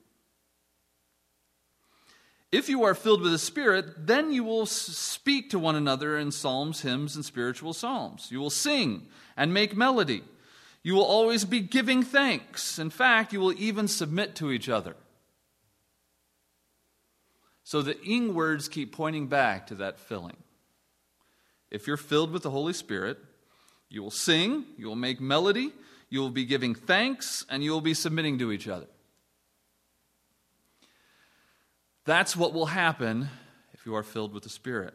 If 2.52 2.68
you 2.68 2.84
are 2.84 2.94
filled 2.94 3.20
with 3.20 3.32
the 3.32 3.38
Spirit, 3.38 4.06
then 4.06 4.32
you 4.32 4.44
will 4.44 4.66
speak 4.66 5.50
to 5.50 5.58
one 5.58 5.74
another 5.74 6.16
in 6.16 6.30
psalms, 6.30 6.82
hymns, 6.82 7.16
and 7.16 7.24
spiritual 7.24 7.72
psalms. 7.72 8.28
You 8.30 8.38
will 8.38 8.48
sing 8.48 9.08
and 9.36 9.52
make 9.52 9.76
melody. 9.76 10.22
You 10.82 10.94
will 10.94 11.04
always 11.04 11.44
be 11.44 11.60
giving 11.60 12.02
thanks. 12.02 12.78
In 12.78 12.90
fact, 12.90 13.32
you 13.32 13.40
will 13.40 13.52
even 13.58 13.86
submit 13.86 14.34
to 14.36 14.50
each 14.50 14.68
other. 14.68 14.96
So 17.64 17.82
the 17.82 18.00
ing 18.02 18.34
words 18.34 18.68
keep 18.68 18.92
pointing 18.92 19.28
back 19.28 19.66
to 19.68 19.74
that 19.76 20.00
filling. 20.00 20.36
If 21.70 21.86
you're 21.86 21.96
filled 21.96 22.32
with 22.32 22.42
the 22.42 22.50
Holy 22.50 22.72
Spirit, 22.72 23.18
you 23.88 24.02
will 24.02 24.10
sing, 24.10 24.64
you 24.76 24.88
will 24.88 24.96
make 24.96 25.20
melody, 25.20 25.72
you 26.08 26.20
will 26.20 26.30
be 26.30 26.44
giving 26.44 26.74
thanks, 26.74 27.44
and 27.48 27.62
you 27.62 27.70
will 27.70 27.80
be 27.80 27.94
submitting 27.94 28.38
to 28.38 28.50
each 28.50 28.66
other. 28.66 28.86
That's 32.04 32.36
what 32.36 32.52
will 32.52 32.66
happen 32.66 33.28
if 33.72 33.86
you 33.86 33.94
are 33.94 34.02
filled 34.02 34.32
with 34.32 34.42
the 34.42 34.48
Spirit. 34.48 34.94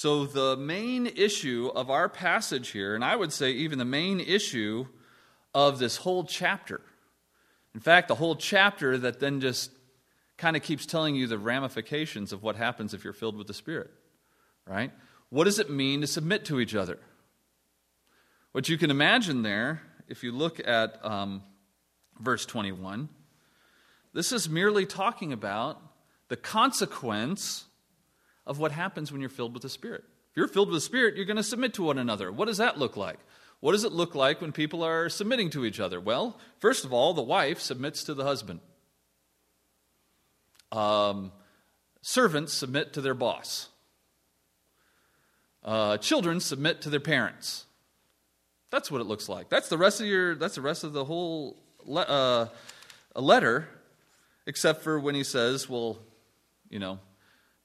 So, 0.00 0.26
the 0.26 0.56
main 0.56 1.08
issue 1.08 1.72
of 1.74 1.90
our 1.90 2.08
passage 2.08 2.68
here, 2.68 2.94
and 2.94 3.04
I 3.04 3.16
would 3.16 3.32
say 3.32 3.50
even 3.50 3.80
the 3.80 3.84
main 3.84 4.20
issue 4.20 4.86
of 5.52 5.80
this 5.80 5.96
whole 5.96 6.22
chapter, 6.22 6.80
in 7.74 7.80
fact, 7.80 8.06
the 8.06 8.14
whole 8.14 8.36
chapter 8.36 8.96
that 8.96 9.18
then 9.18 9.40
just 9.40 9.72
kind 10.36 10.54
of 10.56 10.62
keeps 10.62 10.86
telling 10.86 11.16
you 11.16 11.26
the 11.26 11.36
ramifications 11.36 12.32
of 12.32 12.44
what 12.44 12.54
happens 12.54 12.94
if 12.94 13.02
you're 13.02 13.12
filled 13.12 13.36
with 13.36 13.48
the 13.48 13.54
Spirit, 13.54 13.90
right? 14.68 14.92
What 15.30 15.46
does 15.46 15.58
it 15.58 15.68
mean 15.68 16.02
to 16.02 16.06
submit 16.06 16.44
to 16.44 16.60
each 16.60 16.76
other? 16.76 17.00
What 18.52 18.68
you 18.68 18.78
can 18.78 18.92
imagine 18.92 19.42
there, 19.42 19.82
if 20.06 20.22
you 20.22 20.30
look 20.30 20.60
at 20.64 21.04
um, 21.04 21.42
verse 22.20 22.46
21, 22.46 23.08
this 24.12 24.30
is 24.30 24.48
merely 24.48 24.86
talking 24.86 25.32
about 25.32 25.82
the 26.28 26.36
consequence 26.36 27.64
of 28.48 28.58
what 28.58 28.72
happens 28.72 29.12
when 29.12 29.20
you're 29.20 29.30
filled 29.30 29.52
with 29.52 29.62
the 29.62 29.68
Spirit. 29.68 30.02
If 30.30 30.36
you're 30.36 30.48
filled 30.48 30.68
with 30.68 30.78
the 30.78 30.80
Spirit, 30.80 31.14
you're 31.14 31.26
going 31.26 31.36
to 31.36 31.42
submit 31.42 31.74
to 31.74 31.84
one 31.84 31.98
another. 31.98 32.32
What 32.32 32.46
does 32.46 32.56
that 32.56 32.78
look 32.78 32.96
like? 32.96 33.18
What 33.60 33.72
does 33.72 33.84
it 33.84 33.92
look 33.92 34.14
like 34.14 34.40
when 34.40 34.52
people 34.52 34.82
are 34.82 35.08
submitting 35.08 35.50
to 35.50 35.64
each 35.64 35.78
other? 35.78 36.00
Well, 36.00 36.38
first 36.58 36.84
of 36.84 36.92
all, 36.92 37.12
the 37.12 37.22
wife 37.22 37.60
submits 37.60 38.04
to 38.04 38.14
the 38.14 38.24
husband. 38.24 38.60
Um, 40.72 41.32
servants 42.00 42.54
submit 42.54 42.94
to 42.94 43.00
their 43.00 43.14
boss. 43.14 43.68
Uh, 45.62 45.98
children 45.98 46.40
submit 46.40 46.82
to 46.82 46.90
their 46.90 47.00
parents. 47.00 47.66
That's 48.70 48.90
what 48.90 49.00
it 49.00 49.04
looks 49.04 49.28
like. 49.28 49.50
That's 49.50 49.68
the 49.68 49.78
rest 49.78 50.00
of 50.00 50.06
your. 50.06 50.34
That's 50.34 50.54
the 50.54 50.60
rest 50.62 50.84
of 50.84 50.92
the 50.92 51.04
whole 51.04 51.56
le- 51.84 52.02
uh, 52.02 52.48
letter, 53.14 53.68
except 54.46 54.82
for 54.82 55.00
when 55.00 55.14
he 55.14 55.24
says, 55.24 55.68
"Well, 55.68 55.98
you 56.68 56.78
know, 56.78 57.00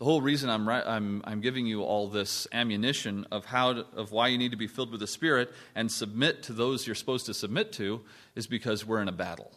the 0.03 0.09
whole 0.09 0.21
reason 0.21 0.49
I'm, 0.49 0.67
I'm, 0.67 1.21
I'm 1.23 1.39
giving 1.39 1.65
you 1.65 1.83
all 1.83 2.09
this 2.09 2.45
ammunition 2.51 3.25
of, 3.31 3.45
how 3.45 3.71
to, 3.71 3.85
of 3.95 4.11
why 4.11 4.27
you 4.27 4.37
need 4.37 4.51
to 4.51 4.57
be 4.57 4.67
filled 4.67 4.91
with 4.91 4.99
the 4.99 5.07
Spirit 5.07 5.49
and 5.75 5.89
submit 5.89 6.43
to 6.43 6.51
those 6.51 6.85
you're 6.85 6.93
supposed 6.93 7.25
to 7.27 7.33
submit 7.33 7.71
to 7.73 8.01
is 8.35 8.45
because 8.45 8.85
we're 8.85 9.01
in 9.01 9.07
a 9.07 9.13
battle. 9.13 9.49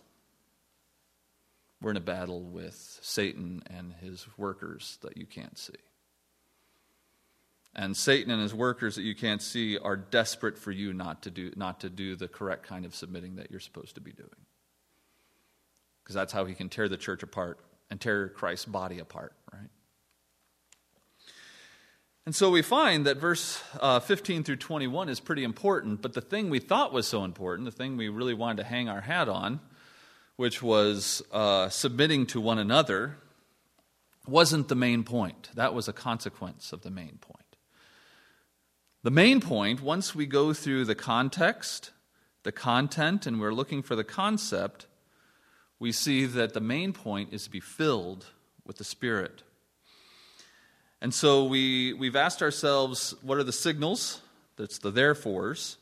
We're 1.82 1.90
in 1.90 1.96
a 1.96 2.00
battle 2.00 2.42
with 2.42 2.76
Satan 3.02 3.64
and 3.76 3.92
his 3.94 4.24
workers 4.38 4.98
that 5.02 5.16
you 5.16 5.26
can't 5.26 5.58
see. 5.58 5.74
And 7.74 7.96
Satan 7.96 8.30
and 8.30 8.40
his 8.40 8.54
workers 8.54 8.94
that 8.94 9.02
you 9.02 9.16
can't 9.16 9.42
see 9.42 9.76
are 9.78 9.96
desperate 9.96 10.58
for 10.58 10.70
you 10.70 10.92
not 10.92 11.22
to 11.24 11.30
do, 11.32 11.50
not 11.56 11.80
to 11.80 11.90
do 11.90 12.14
the 12.14 12.28
correct 12.28 12.64
kind 12.64 12.84
of 12.84 12.94
submitting 12.94 13.34
that 13.34 13.50
you're 13.50 13.58
supposed 13.58 13.96
to 13.96 14.00
be 14.00 14.12
doing. 14.12 14.30
Because 16.04 16.14
that's 16.14 16.32
how 16.32 16.44
he 16.44 16.54
can 16.54 16.68
tear 16.68 16.88
the 16.88 16.96
church 16.96 17.24
apart 17.24 17.58
and 17.90 18.00
tear 18.00 18.28
Christ's 18.28 18.66
body 18.66 19.00
apart, 19.00 19.32
right? 19.52 19.70
And 22.26 22.34
so 22.34 22.50
we 22.50 22.60
find 22.60 23.06
that 23.06 23.18
verse 23.18 23.62
uh, 23.80 24.00
15 24.00 24.42
through 24.42 24.56
21 24.56 25.08
is 25.08 25.20
pretty 25.20 25.44
important, 25.44 26.02
but 26.02 26.12
the 26.12 26.20
thing 26.20 26.50
we 26.50 26.58
thought 26.58 26.92
was 26.92 27.06
so 27.06 27.22
important, 27.22 27.66
the 27.66 27.70
thing 27.70 27.96
we 27.96 28.08
really 28.08 28.34
wanted 28.34 28.56
to 28.56 28.68
hang 28.68 28.88
our 28.88 29.02
hat 29.02 29.28
on, 29.28 29.60
which 30.34 30.60
was 30.60 31.22
uh, 31.30 31.68
submitting 31.68 32.26
to 32.26 32.40
one 32.40 32.58
another, 32.58 33.16
wasn't 34.26 34.66
the 34.66 34.74
main 34.74 35.04
point. 35.04 35.50
That 35.54 35.72
was 35.72 35.86
a 35.86 35.92
consequence 35.92 36.72
of 36.72 36.82
the 36.82 36.90
main 36.90 37.18
point. 37.20 37.56
The 39.04 39.12
main 39.12 39.40
point, 39.40 39.80
once 39.80 40.12
we 40.12 40.26
go 40.26 40.52
through 40.52 40.86
the 40.86 40.96
context, 40.96 41.92
the 42.42 42.50
content, 42.50 43.24
and 43.28 43.40
we're 43.40 43.54
looking 43.54 43.84
for 43.84 43.94
the 43.94 44.02
concept, 44.02 44.88
we 45.78 45.92
see 45.92 46.26
that 46.26 46.54
the 46.54 46.60
main 46.60 46.92
point 46.92 47.32
is 47.32 47.44
to 47.44 47.50
be 47.50 47.60
filled 47.60 48.26
with 48.66 48.78
the 48.78 48.84
Spirit. 48.84 49.44
And 51.00 51.12
so 51.12 51.44
we, 51.44 51.92
we've 51.92 52.16
asked 52.16 52.42
ourselves 52.42 53.14
what 53.22 53.38
are 53.38 53.44
the 53.44 53.52
signals? 53.52 54.20
That's 54.56 54.78
the 54.78 54.90
therefores. 54.90 55.76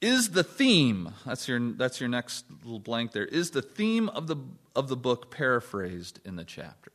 Is 0.00 0.30
the 0.30 0.44
theme, 0.44 1.12
that's 1.26 1.48
your, 1.48 1.58
that's 1.72 2.00
your 2.00 2.08
next 2.08 2.44
little 2.62 2.78
blank 2.78 3.12
there, 3.12 3.24
is 3.24 3.50
the 3.50 3.62
theme 3.62 4.08
of 4.08 4.28
the, 4.28 4.36
of 4.76 4.88
the 4.88 4.96
book 4.96 5.30
paraphrased 5.30 6.20
in 6.24 6.36
the 6.36 6.44
chapter? 6.44 6.92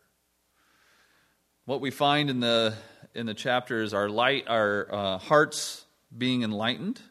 What 1.65 1.81
we 1.81 1.91
find 1.91 2.29
in 2.29 2.39
the, 2.39 2.75
in 3.13 3.25
the 3.25 3.33
chapter 3.33 3.81
is 3.81 3.93
our, 3.93 4.09
light, 4.09 4.45
our 4.47 4.87
uh, 4.89 5.17
hearts 5.17 5.85
being 6.17 6.43
enlightened. 6.43 7.01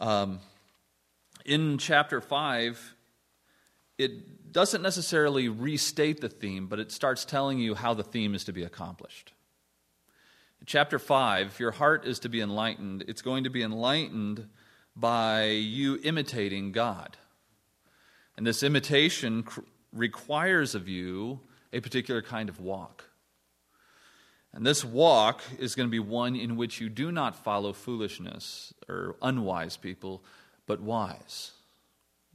Um, 0.00 0.40
in 1.44 1.78
chapter 1.78 2.20
5, 2.20 2.94
it 3.98 4.41
doesn't 4.52 4.82
necessarily 4.82 5.48
restate 5.48 6.20
the 6.20 6.28
theme, 6.28 6.66
but 6.66 6.78
it 6.78 6.92
starts 6.92 7.24
telling 7.24 7.58
you 7.58 7.74
how 7.74 7.94
the 7.94 8.02
theme 8.02 8.34
is 8.34 8.44
to 8.44 8.52
be 8.52 8.62
accomplished. 8.62 9.32
In 10.60 10.66
chapter 10.66 10.98
5, 10.98 11.48
if 11.48 11.60
your 11.60 11.72
heart 11.72 12.06
is 12.06 12.18
to 12.20 12.28
be 12.28 12.40
enlightened, 12.40 13.04
it's 13.08 13.22
going 13.22 13.44
to 13.44 13.50
be 13.50 13.62
enlightened 13.62 14.48
by 14.94 15.46
you 15.46 15.98
imitating 16.04 16.72
God. 16.72 17.16
And 18.36 18.46
this 18.46 18.62
imitation 18.62 19.42
cr- 19.42 19.60
requires 19.92 20.74
of 20.74 20.88
you 20.88 21.40
a 21.72 21.80
particular 21.80 22.22
kind 22.22 22.48
of 22.48 22.60
walk. 22.60 23.04
And 24.52 24.66
this 24.66 24.84
walk 24.84 25.42
is 25.58 25.74
going 25.74 25.88
to 25.88 25.90
be 25.90 25.98
one 25.98 26.36
in 26.36 26.56
which 26.56 26.80
you 26.80 26.90
do 26.90 27.10
not 27.10 27.42
follow 27.42 27.72
foolishness 27.72 28.74
or 28.88 29.16
unwise 29.22 29.78
people, 29.78 30.22
but 30.66 30.80
wise. 30.80 31.52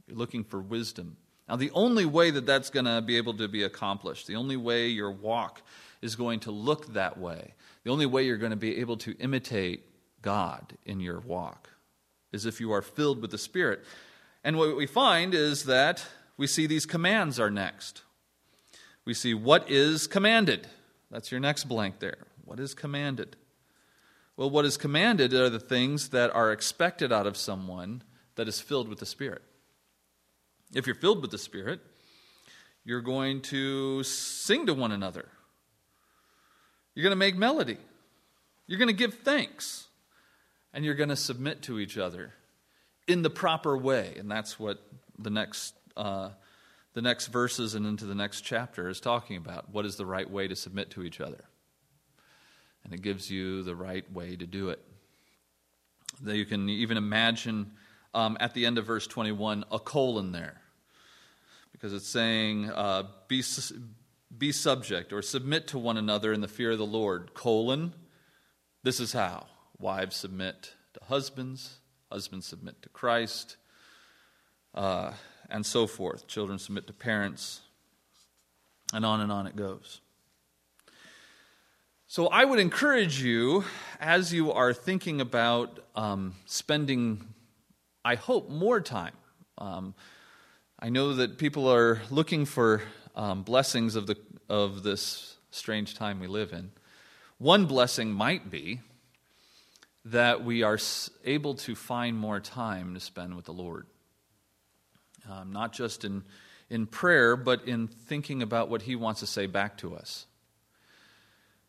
You're 0.06 0.16
looking 0.16 0.42
for 0.42 0.60
wisdom. 0.60 1.16
Now, 1.48 1.56
the 1.56 1.70
only 1.70 2.04
way 2.04 2.30
that 2.30 2.46
that's 2.46 2.70
going 2.70 2.84
to 2.84 3.00
be 3.00 3.16
able 3.16 3.34
to 3.34 3.48
be 3.48 3.62
accomplished, 3.62 4.26
the 4.26 4.36
only 4.36 4.56
way 4.56 4.88
your 4.88 5.10
walk 5.10 5.62
is 6.02 6.14
going 6.14 6.40
to 6.40 6.50
look 6.50 6.92
that 6.92 7.18
way, 7.18 7.54
the 7.84 7.90
only 7.90 8.06
way 8.06 8.24
you're 8.24 8.36
going 8.36 8.50
to 8.50 8.56
be 8.56 8.78
able 8.78 8.96
to 8.98 9.16
imitate 9.18 9.84
God 10.20 10.76
in 10.84 11.00
your 11.00 11.20
walk 11.20 11.70
is 12.32 12.44
if 12.44 12.60
you 12.60 12.72
are 12.72 12.82
filled 12.82 13.22
with 13.22 13.30
the 13.30 13.38
Spirit. 13.38 13.82
And 14.44 14.58
what 14.58 14.76
we 14.76 14.86
find 14.86 15.34
is 15.34 15.64
that 15.64 16.04
we 16.36 16.46
see 16.46 16.66
these 16.66 16.86
commands 16.86 17.40
are 17.40 17.50
next. 17.50 18.02
We 19.04 19.14
see 19.14 19.32
what 19.32 19.70
is 19.70 20.06
commanded. 20.06 20.68
That's 21.10 21.30
your 21.30 21.40
next 21.40 21.64
blank 21.64 21.98
there. 21.98 22.26
What 22.44 22.60
is 22.60 22.74
commanded? 22.74 23.36
Well, 24.36 24.50
what 24.50 24.66
is 24.66 24.76
commanded 24.76 25.32
are 25.32 25.50
the 25.50 25.58
things 25.58 26.10
that 26.10 26.30
are 26.34 26.52
expected 26.52 27.12
out 27.12 27.26
of 27.26 27.36
someone 27.36 28.02
that 28.36 28.48
is 28.48 28.60
filled 28.60 28.88
with 28.88 29.00
the 29.00 29.06
Spirit. 29.06 29.42
If 30.74 30.86
you're 30.86 30.94
filled 30.94 31.22
with 31.22 31.30
the 31.30 31.38
Spirit, 31.38 31.80
you're 32.84 33.00
going 33.00 33.42
to 33.42 34.02
sing 34.02 34.66
to 34.66 34.74
one 34.74 34.92
another. 34.92 35.28
You're 36.94 37.02
going 37.02 37.12
to 37.12 37.16
make 37.16 37.36
melody. 37.36 37.78
You're 38.66 38.78
going 38.78 38.88
to 38.88 38.94
give 38.94 39.14
thanks. 39.14 39.86
And 40.74 40.84
you're 40.84 40.94
going 40.94 41.08
to 41.08 41.16
submit 41.16 41.62
to 41.62 41.78
each 41.78 41.96
other 41.96 42.34
in 43.06 43.22
the 43.22 43.30
proper 43.30 43.76
way. 43.76 44.14
And 44.18 44.30
that's 44.30 44.58
what 44.58 44.82
the 45.18 45.30
next, 45.30 45.74
uh, 45.96 46.30
the 46.92 47.02
next 47.02 47.28
verses 47.28 47.74
and 47.74 47.86
into 47.86 48.04
the 48.04 48.14
next 48.14 48.42
chapter 48.42 48.88
is 48.88 49.00
talking 49.00 49.36
about. 49.36 49.70
What 49.70 49.86
is 49.86 49.96
the 49.96 50.06
right 50.06 50.28
way 50.30 50.48
to 50.48 50.54
submit 50.54 50.90
to 50.90 51.02
each 51.02 51.20
other? 51.20 51.44
And 52.84 52.92
it 52.92 53.00
gives 53.00 53.30
you 53.30 53.62
the 53.62 53.74
right 53.74 54.10
way 54.12 54.36
to 54.36 54.46
do 54.46 54.68
it. 54.68 54.80
That 56.22 56.36
you 56.36 56.44
can 56.44 56.68
even 56.68 56.96
imagine 56.96 57.72
um, 58.14 58.36
at 58.40 58.54
the 58.54 58.66
end 58.66 58.78
of 58.78 58.86
verse 58.86 59.06
21 59.06 59.64
a 59.70 59.78
colon 59.78 60.32
there. 60.32 60.60
Because 61.72 61.92
it's 61.92 62.08
saying 62.08 62.70
uh, 62.70 63.04
be, 63.28 63.42
be 64.36 64.52
subject 64.52 65.12
or 65.12 65.22
submit 65.22 65.68
to 65.68 65.78
one 65.78 65.96
another 65.96 66.32
in 66.32 66.40
the 66.40 66.48
fear 66.48 66.72
of 66.72 66.78
the 66.78 66.86
lord 66.86 67.34
colon. 67.34 67.92
This 68.82 69.00
is 69.00 69.12
how. 69.12 69.46
Wives 69.78 70.16
submit 70.16 70.72
to 70.94 71.00
husbands 71.04 71.78
husbands 72.10 72.46
submit 72.46 72.80
to 72.80 72.88
christ 72.88 73.56
uh, 74.74 75.12
and 75.50 75.64
so 75.64 75.86
forth. 75.86 76.26
Children 76.26 76.58
submit 76.58 76.86
to 76.86 76.92
parents 76.92 77.60
And 78.92 79.04
on 79.04 79.20
and 79.20 79.30
on 79.30 79.46
it 79.46 79.56
goes. 79.56 80.00
So 82.06 82.28
I 82.28 82.44
would 82.44 82.58
encourage 82.58 83.22
you, 83.22 83.64
as 84.00 84.32
you 84.32 84.50
are 84.52 84.72
thinking 84.72 85.20
about 85.20 85.80
um, 85.94 86.34
spending, 86.46 87.26
I 88.08 88.14
hope, 88.14 88.48
more 88.48 88.80
time. 88.80 89.12
Um, 89.58 89.94
I 90.80 90.88
know 90.88 91.16
that 91.16 91.36
people 91.36 91.70
are 91.70 92.00
looking 92.10 92.46
for 92.46 92.80
um, 93.14 93.42
blessings 93.42 93.96
of, 93.96 94.06
the, 94.06 94.16
of 94.48 94.82
this 94.82 95.36
strange 95.50 95.94
time 95.94 96.18
we 96.18 96.26
live 96.26 96.54
in. 96.54 96.70
One 97.36 97.66
blessing 97.66 98.10
might 98.10 98.50
be 98.50 98.80
that 100.06 100.42
we 100.42 100.62
are 100.62 100.78
able 101.26 101.56
to 101.56 101.74
find 101.74 102.16
more 102.16 102.40
time 102.40 102.94
to 102.94 103.00
spend 103.00 103.36
with 103.36 103.44
the 103.44 103.52
Lord. 103.52 103.86
Um, 105.30 105.52
not 105.52 105.74
just 105.74 106.02
in, 106.02 106.24
in 106.70 106.86
prayer, 106.86 107.36
but 107.36 107.68
in 107.68 107.88
thinking 107.88 108.40
about 108.40 108.70
what 108.70 108.80
He 108.80 108.96
wants 108.96 109.20
to 109.20 109.26
say 109.26 109.44
back 109.44 109.76
to 109.78 109.94
us. 109.94 110.24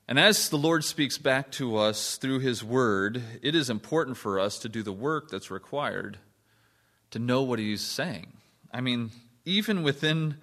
And 0.08 0.18
as 0.18 0.48
the 0.48 0.58
Lord 0.58 0.86
speaks 0.86 1.18
back 1.18 1.52
to 1.52 1.76
us 1.76 2.16
through 2.16 2.40
His 2.40 2.64
Word, 2.64 3.22
it 3.42 3.56
is 3.56 3.70
important 3.70 4.16
for 4.16 4.40
us 4.40 4.58
to 4.60 4.70
do 4.70 4.84
the 4.84 4.94
work 4.94 5.30
that's 5.30 5.52
required 5.52 6.18
to 7.12 7.20
know 7.20 7.44
what 7.44 7.60
He's 7.60 7.82
saying. 7.82 8.34
I 8.74 8.82
mean, 8.82 9.12
even 9.46 9.84
within, 9.84 10.38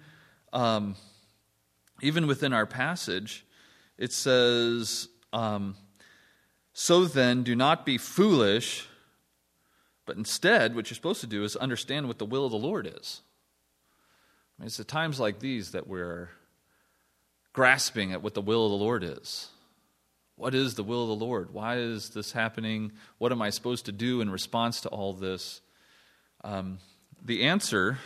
um, 0.53 0.95
even 2.01 2.27
within 2.27 2.53
our 2.53 2.65
passage, 2.65 3.45
it 3.97 4.11
says, 4.11 5.07
um, 5.33 5.75
So 6.73 7.05
then, 7.05 7.43
do 7.43 7.55
not 7.55 7.85
be 7.85 7.97
foolish, 7.97 8.87
but 10.05 10.17
instead, 10.17 10.75
what 10.75 10.89
you're 10.89 10.95
supposed 10.95 11.21
to 11.21 11.27
do 11.27 11.43
is 11.43 11.55
understand 11.55 12.07
what 12.07 12.17
the 12.17 12.25
will 12.25 12.45
of 12.45 12.51
the 12.51 12.57
Lord 12.57 12.87
is. 12.87 13.21
I 14.57 14.63
mean, 14.63 14.67
it's 14.67 14.79
at 14.79 14.87
times 14.87 15.19
like 15.19 15.39
these 15.39 15.71
that 15.71 15.87
we're 15.87 16.29
grasping 17.53 18.13
at 18.13 18.21
what 18.21 18.33
the 18.33 18.41
will 18.41 18.65
of 18.65 18.71
the 18.71 18.77
Lord 18.77 19.03
is. 19.03 19.49
What 20.35 20.53
is 20.53 20.75
the 20.75 20.83
will 20.83 21.11
of 21.11 21.19
the 21.19 21.25
Lord? 21.25 21.51
Why 21.51 21.77
is 21.77 22.09
this 22.09 22.31
happening? 22.31 22.91
What 23.17 23.31
am 23.31 23.41
I 23.41 23.49
supposed 23.49 23.85
to 23.85 23.91
do 23.91 24.21
in 24.21 24.29
response 24.29 24.81
to 24.81 24.89
all 24.89 25.13
this? 25.13 25.61
Um, 26.43 26.79
the 27.23 27.43
answer 27.43 27.99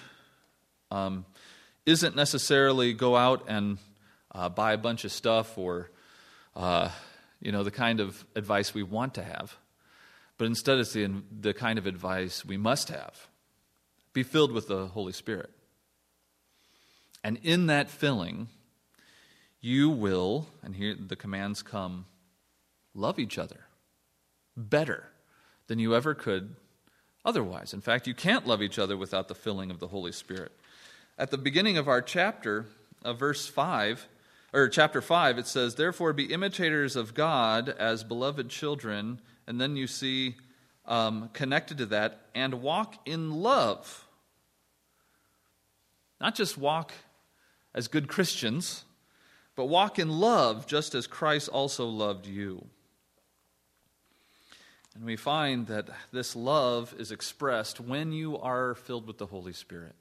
um, 0.90 1.26
isn't 1.86 2.16
necessarily 2.16 2.94
go 2.94 3.16
out 3.16 3.46
and 3.48 3.78
uh, 4.34 4.50
buy 4.50 4.74
a 4.74 4.78
bunch 4.78 5.06
of 5.06 5.12
stuff 5.12 5.58
or, 5.58 5.92
uh, 6.56 6.90
you 7.42 7.52
know, 7.52 7.64
the 7.64 7.72
kind 7.72 8.00
of 8.00 8.24
advice 8.36 8.74
we 8.74 8.84
want 8.84 9.16
to 9.16 9.24
have, 9.24 9.58
but 10.38 10.46
instead 10.46 10.78
it's 10.78 10.94
the, 10.94 11.10
the 11.40 11.54
kind 11.54 11.78
of 11.78 11.86
advice 11.86 12.46
we 12.46 12.58
must 12.58 12.90
have. 12.90 13.28
Be 14.14 14.24
filled 14.24 14.52
with 14.52 14.68
the 14.68 14.88
Holy 14.88 15.14
Spirit. 15.14 15.50
And 17.24 17.40
in 17.44 17.68
that 17.68 17.90
filling, 17.90 18.48
you 19.60 19.90
will, 19.90 20.48
and 20.64 20.76
here 20.76 20.96
the 20.96 21.16
commands 21.16 21.62
come 21.62 22.06
love 22.94 23.20
each 23.20 23.38
other 23.38 23.66
better 24.58 25.08
than 25.68 25.80
you 25.80 25.96
ever 25.96 26.14
could 26.14 26.56
otherwise. 27.26 27.74
In 27.74 27.82
fact, 27.82 28.08
you 28.08 28.14
can't 28.14 28.48
love 28.48 28.62
each 28.62 28.80
other 28.80 28.98
without 28.98 29.28
the 29.28 29.36
filling 29.36 29.72
of 29.72 29.80
the 29.80 29.88
Holy 29.88 30.12
Spirit. 30.12 30.52
At 31.18 31.32
the 31.32 31.38
beginning 31.38 31.78
of 31.78 31.88
our 31.88 32.02
chapter, 32.02 32.66
uh, 33.04 33.14
verse 33.14 33.48
5, 33.48 34.08
or 34.54 34.68
chapter 34.68 35.02
5, 35.02 35.38
it 35.38 35.48
says, 35.48 35.76
Therefore 35.76 36.14
be 36.14 36.26
imitators 36.26 36.96
of 36.96 37.14
God 37.14 37.70
as 37.70 38.04
beloved 38.04 38.50
children. 38.50 39.20
And 39.48 39.62
then 39.62 39.76
you 39.76 39.88
see 39.88 40.36
um, 40.86 41.30
connected 41.34 41.78
to 41.78 41.86
that, 41.88 42.26
and 42.34 42.62
walk 42.62 42.96
in 43.06 43.32
love. 43.32 44.08
Not 46.20 46.36
just 46.36 46.58
walk 46.58 46.92
as 47.74 47.88
good 47.88 48.08
Christians, 48.08 48.84
but 49.56 49.66
walk 49.66 50.00
in 50.00 50.10
love 50.10 50.68
just 50.68 50.96
as 50.96 51.08
Christ 51.08 51.50
also 51.50 51.86
loved 51.86 52.28
you. 52.28 52.66
And 54.96 55.06
we 55.06 55.16
find 55.16 55.68
that 55.68 55.90
this 56.12 56.36
love 56.36 56.94
is 56.98 57.12
expressed 57.12 57.80
when 57.80 58.12
you 58.12 58.38
are 58.38 58.76
filled 58.76 59.08
with 59.08 59.18
the 59.18 59.28
Holy 59.28 59.54
Spirit. 59.54 59.96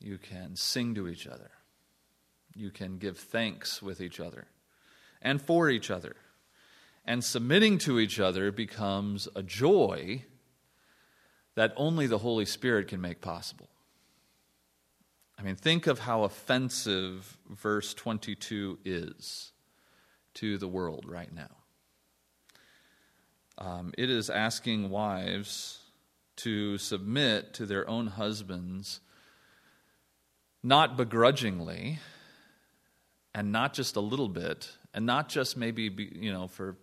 You 0.00 0.18
can 0.18 0.56
sing 0.56 0.94
to 0.94 1.08
each 1.08 1.26
other, 1.26 1.50
you 2.54 2.70
can 2.70 2.98
give 2.98 3.18
thanks 3.18 3.82
with 3.82 4.00
each 4.00 4.20
other 4.20 4.46
and 5.20 5.42
for 5.42 5.68
each 5.68 5.90
other. 5.90 6.16
And 7.04 7.24
submitting 7.24 7.78
to 7.78 7.98
each 7.98 8.20
other 8.20 8.52
becomes 8.52 9.28
a 9.34 9.42
joy 9.42 10.24
that 11.54 11.72
only 11.76 12.06
the 12.06 12.18
Holy 12.18 12.44
Spirit 12.44 12.88
can 12.88 13.00
make 13.00 13.20
possible. 13.20 13.68
I 15.38 15.42
mean, 15.42 15.56
think 15.56 15.86
of 15.86 16.00
how 16.00 16.24
offensive 16.24 17.38
verse 17.48 17.94
22 17.94 18.80
is 18.84 19.52
to 20.34 20.58
the 20.58 20.68
world 20.68 21.04
right 21.06 21.32
now. 21.32 21.57
Um, 23.58 23.92
it 23.98 24.08
is 24.08 24.30
asking 24.30 24.88
wives 24.88 25.80
to 26.36 26.78
submit 26.78 27.54
to 27.54 27.66
their 27.66 27.88
own 27.90 28.06
husbands, 28.06 29.00
not 30.62 30.96
begrudgingly, 30.96 31.98
and 33.34 33.50
not 33.50 33.74
just 33.74 33.96
a 33.96 34.00
little 34.00 34.28
bit, 34.28 34.70
and 34.94 35.04
not 35.04 35.28
just 35.28 35.56
maybe, 35.56 35.88
be, 35.88 36.08
you 36.14 36.32
know, 36.32 36.46
for 36.46 36.76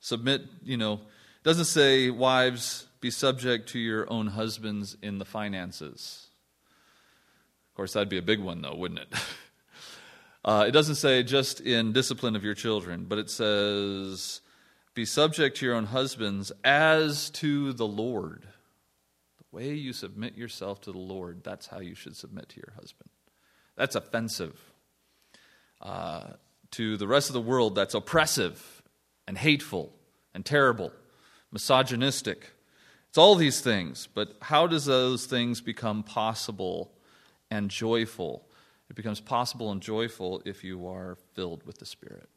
submit, 0.00 0.42
you 0.64 0.76
know, 0.76 1.00
doesn't 1.44 1.66
say, 1.66 2.10
wives, 2.10 2.88
be 3.00 3.10
subject 3.10 3.68
to 3.70 3.78
your 3.78 4.10
own 4.10 4.26
husbands 4.26 4.96
in 5.00 5.18
the 5.18 5.24
finances. 5.24 6.26
Of 7.70 7.76
course, 7.76 7.92
that'd 7.92 8.08
be 8.08 8.18
a 8.18 8.22
big 8.22 8.40
one, 8.40 8.62
though, 8.62 8.74
wouldn't 8.74 9.00
it? 9.00 9.14
uh, 10.44 10.64
it 10.66 10.72
doesn't 10.72 10.96
say 10.96 11.22
just 11.22 11.60
in 11.60 11.92
discipline 11.92 12.34
of 12.34 12.42
your 12.42 12.54
children, 12.54 13.04
but 13.04 13.18
it 13.18 13.30
says, 13.30 14.40
be 14.96 15.04
subject 15.04 15.58
to 15.58 15.66
your 15.66 15.74
own 15.74 15.84
husbands 15.84 16.50
as 16.64 17.28
to 17.28 17.74
the 17.74 17.86
Lord. 17.86 18.46
The 19.36 19.56
way 19.56 19.74
you 19.74 19.92
submit 19.92 20.38
yourself 20.38 20.80
to 20.82 20.92
the 20.92 20.98
Lord, 20.98 21.44
that's 21.44 21.66
how 21.66 21.80
you 21.80 21.94
should 21.94 22.16
submit 22.16 22.48
to 22.48 22.56
your 22.56 22.72
husband. 22.74 23.10
That's 23.76 23.94
offensive. 23.94 24.58
Uh, 25.82 26.28
to 26.72 26.96
the 26.96 27.06
rest 27.06 27.28
of 27.28 27.34
the 27.34 27.42
world, 27.42 27.74
that's 27.74 27.92
oppressive 27.94 28.82
and 29.28 29.36
hateful 29.36 29.92
and 30.34 30.46
terrible, 30.46 30.90
misogynistic. 31.52 32.52
It's 33.10 33.18
all 33.18 33.34
these 33.34 33.60
things, 33.60 34.08
but 34.14 34.34
how 34.40 34.66
does 34.66 34.86
those 34.86 35.26
things 35.26 35.60
become 35.60 36.04
possible 36.04 36.90
and 37.50 37.70
joyful? 37.70 38.48
It 38.88 38.96
becomes 38.96 39.20
possible 39.20 39.70
and 39.70 39.82
joyful 39.82 40.40
if 40.46 40.64
you 40.64 40.88
are 40.88 41.18
filled 41.34 41.66
with 41.66 41.76
the 41.78 41.86
Spirit. 41.86 42.30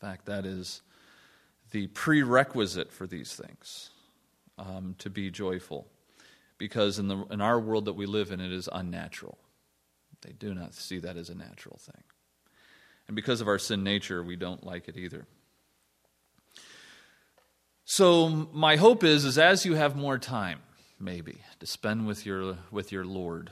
In 0.00 0.08
fact, 0.08 0.26
that 0.26 0.46
is 0.46 0.82
the 1.70 1.88
prerequisite 1.88 2.92
for 2.92 3.06
these 3.06 3.34
things 3.34 3.90
um, 4.58 4.94
to 4.98 5.10
be 5.10 5.30
joyful. 5.30 5.86
Because 6.56 6.98
in, 6.98 7.08
the, 7.08 7.24
in 7.30 7.40
our 7.40 7.60
world 7.60 7.84
that 7.84 7.92
we 7.92 8.06
live 8.06 8.32
in, 8.32 8.40
it 8.40 8.52
is 8.52 8.68
unnatural. 8.72 9.38
They 10.22 10.32
do 10.32 10.54
not 10.54 10.74
see 10.74 10.98
that 10.98 11.16
as 11.16 11.30
a 11.30 11.34
natural 11.34 11.78
thing. 11.78 12.02
And 13.06 13.14
because 13.14 13.40
of 13.40 13.48
our 13.48 13.58
sin 13.58 13.84
nature, 13.84 14.22
we 14.22 14.36
don't 14.36 14.64
like 14.64 14.88
it 14.88 14.96
either. 14.96 15.26
So 17.84 18.28
my 18.52 18.76
hope 18.76 19.02
is, 19.02 19.24
is 19.24 19.38
as 19.38 19.64
you 19.64 19.74
have 19.74 19.96
more 19.96 20.18
time, 20.18 20.58
maybe, 21.00 21.38
to 21.60 21.66
spend 21.66 22.06
with 22.06 22.26
your, 22.26 22.58
with 22.70 22.92
your 22.92 23.04
Lord, 23.04 23.50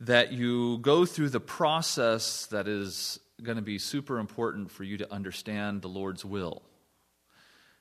that 0.00 0.32
you 0.32 0.78
go 0.78 1.04
through 1.04 1.28
the 1.28 1.40
process 1.40 2.46
that 2.46 2.66
is 2.66 3.20
going 3.42 3.56
to 3.56 3.62
be 3.62 3.78
super 3.78 4.18
important 4.18 4.70
for 4.70 4.84
you 4.84 4.96
to 4.98 5.12
understand 5.12 5.82
the 5.82 5.88
Lord's 5.88 6.24
will. 6.24 6.62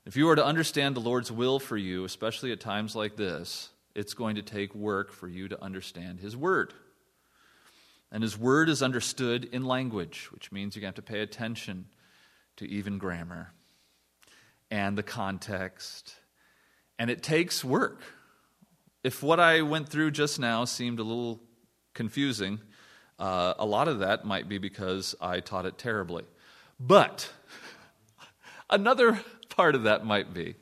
If 0.05 0.15
you 0.15 0.29
are 0.29 0.35
to 0.35 0.45
understand 0.45 0.95
the 0.95 1.01
Lord's 1.01 1.31
will 1.31 1.59
for 1.59 1.75
you, 1.75 2.05
especially 2.05 2.51
at 2.51 2.61
times 2.61 2.95
like 2.95 3.15
this, 3.15 3.69
it's 3.93 4.13
going 4.13 4.35
to 4.35 4.41
take 4.41 4.73
work 4.75 5.11
for 5.11 5.27
you 5.27 5.47
to 5.47 5.61
understand 5.61 6.19
His 6.19 6.37
Word. 6.37 6.73
And 8.11 8.23
His 8.23 8.37
Word 8.37 8.69
is 8.69 8.81
understood 8.81 9.45
in 9.45 9.65
language, 9.65 10.29
which 10.31 10.51
means 10.51 10.75
you 10.75 10.85
have 10.85 10.95
to 10.95 11.01
pay 11.01 11.21
attention 11.21 11.87
to 12.57 12.65
even 12.69 12.99
grammar 12.99 13.51
and 14.69 14.97
the 14.97 15.03
context. 15.03 16.15
And 16.99 17.09
it 17.09 17.23
takes 17.23 17.63
work. 17.63 18.01
If 19.03 19.23
what 19.23 19.39
I 19.39 19.61
went 19.61 19.89
through 19.89 20.11
just 20.11 20.39
now 20.39 20.65
seemed 20.65 20.99
a 20.99 21.03
little 21.03 21.41
confusing, 21.93 22.59
uh, 23.19 23.55
a 23.57 23.65
lot 23.65 23.87
of 23.87 23.99
that 23.99 24.25
might 24.25 24.47
be 24.47 24.57
because 24.57 25.15
I 25.19 25.39
taught 25.39 25.65
it 25.65 25.77
terribly. 25.77 26.23
But 26.79 27.31
another 28.69 29.19
part 29.49 29.75
of 29.75 29.83
that 29.83 30.05
might 30.05 30.33
be 30.33 30.55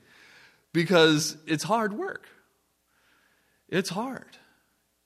because 0.73 1.37
it's 1.47 1.63
hard 1.63 1.93
work. 1.93 2.27
It's 3.67 3.89
hard. 3.89 4.37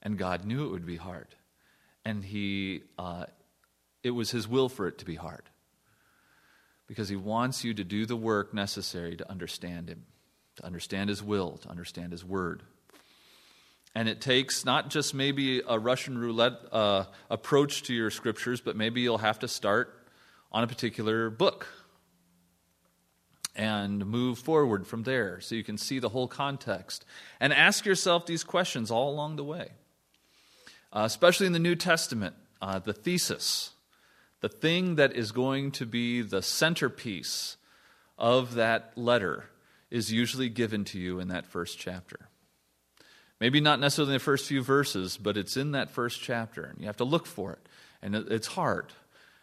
And 0.02 0.18
God 0.18 0.46
knew 0.46 0.66
it 0.66 0.72
would 0.72 0.86
be 0.86 0.96
hard. 0.96 1.28
And 2.06 2.24
He, 2.24 2.84
uh, 2.98 3.26
it 4.04 4.12
was 4.12 4.32
His 4.32 4.48
will 4.48 4.70
for 4.70 4.88
it 4.88 5.00
to 5.00 5.06
be 5.06 5.16
hard. 5.16 5.44
Because 6.88 7.10
He 7.10 7.16
wants 7.16 7.64
you 7.64 7.74
to 7.74 7.84
do 7.84 8.06
the 8.06 8.16
work 8.16 8.54
necessary 8.54 9.16
to 9.18 9.30
understand 9.30 9.90
Him, 9.90 10.06
to 10.58 10.66
understand 10.66 11.10
His 11.10 11.24
will, 11.24 11.58
to 11.58 11.70
understand 11.70 12.12
His 12.12 12.24
word. 12.24 12.64
And 13.96 14.08
it 14.08 14.22
takes 14.22 14.66
not 14.66 14.90
just 14.90 15.14
maybe 15.14 15.62
a 15.68 15.80
Russian 15.80 16.18
roulette 16.18 16.60
uh, 16.72 17.06
approach 17.30 17.84
to 17.84 17.94
your 17.94 18.12
scriptures, 18.12 18.62
but 18.62 18.76
maybe 18.76 19.02
you'll 19.02 19.18
have 19.18 19.40
to 19.40 19.48
start 19.48 20.08
on 20.52 20.64
a 20.64 20.68
particular 20.68 21.30
book 21.30 21.68
and 23.56 24.06
move 24.06 24.40
forward 24.40 24.88
from 24.88 25.04
there 25.04 25.42
so 25.42 25.54
you 25.54 25.64
can 25.64 25.78
see 25.78 26.00
the 26.00 26.10
whole 26.10 26.28
context. 26.28 27.04
And 27.40 27.52
ask 27.52 27.86
yourself 27.86 28.26
these 28.26 28.44
questions 28.44 28.90
all 28.90 29.10
along 29.10 29.36
the 29.36 29.44
way, 29.44 29.72
uh, 30.94 31.02
especially 31.04 31.48
in 31.48 31.54
the 31.54 31.60
New 31.60 31.76
Testament 31.76 32.36
uh, 32.62 32.80
the 32.80 32.94
thesis, 32.94 33.72
the 34.42 34.50
thing 34.50 34.96
that 34.96 35.14
is 35.14 35.32
going 35.32 35.72
to 35.72 35.86
be 35.86 36.22
the 36.22 36.42
centerpiece 36.42 37.58
of 38.18 38.56
that 38.56 38.94
letter 38.96 39.46
is 39.90 40.12
usually 40.12 40.50
given 40.50 40.86
to 40.86 41.00
you 41.00 41.20
in 41.20 41.30
that 41.30 41.46
first 41.46 41.80
chapter. 41.80 42.30
Maybe 43.40 43.62
not 43.62 43.80
necessarily 43.80 44.14
in 44.14 44.20
the 44.20 44.24
first 44.24 44.48
few 44.48 44.62
verses, 44.62 45.18
but 45.18 45.38
it's 45.38 45.56
in 45.56 45.72
that 45.72 45.90
first 45.90 46.22
chapter, 46.22 46.64
and 46.64 46.80
you 46.80 46.88
have 46.88 46.98
to 46.98 47.06
look 47.06 47.26
for 47.26 47.54
it. 47.54 47.70
And 48.02 48.16
it's 48.16 48.48
hard, 48.48 48.94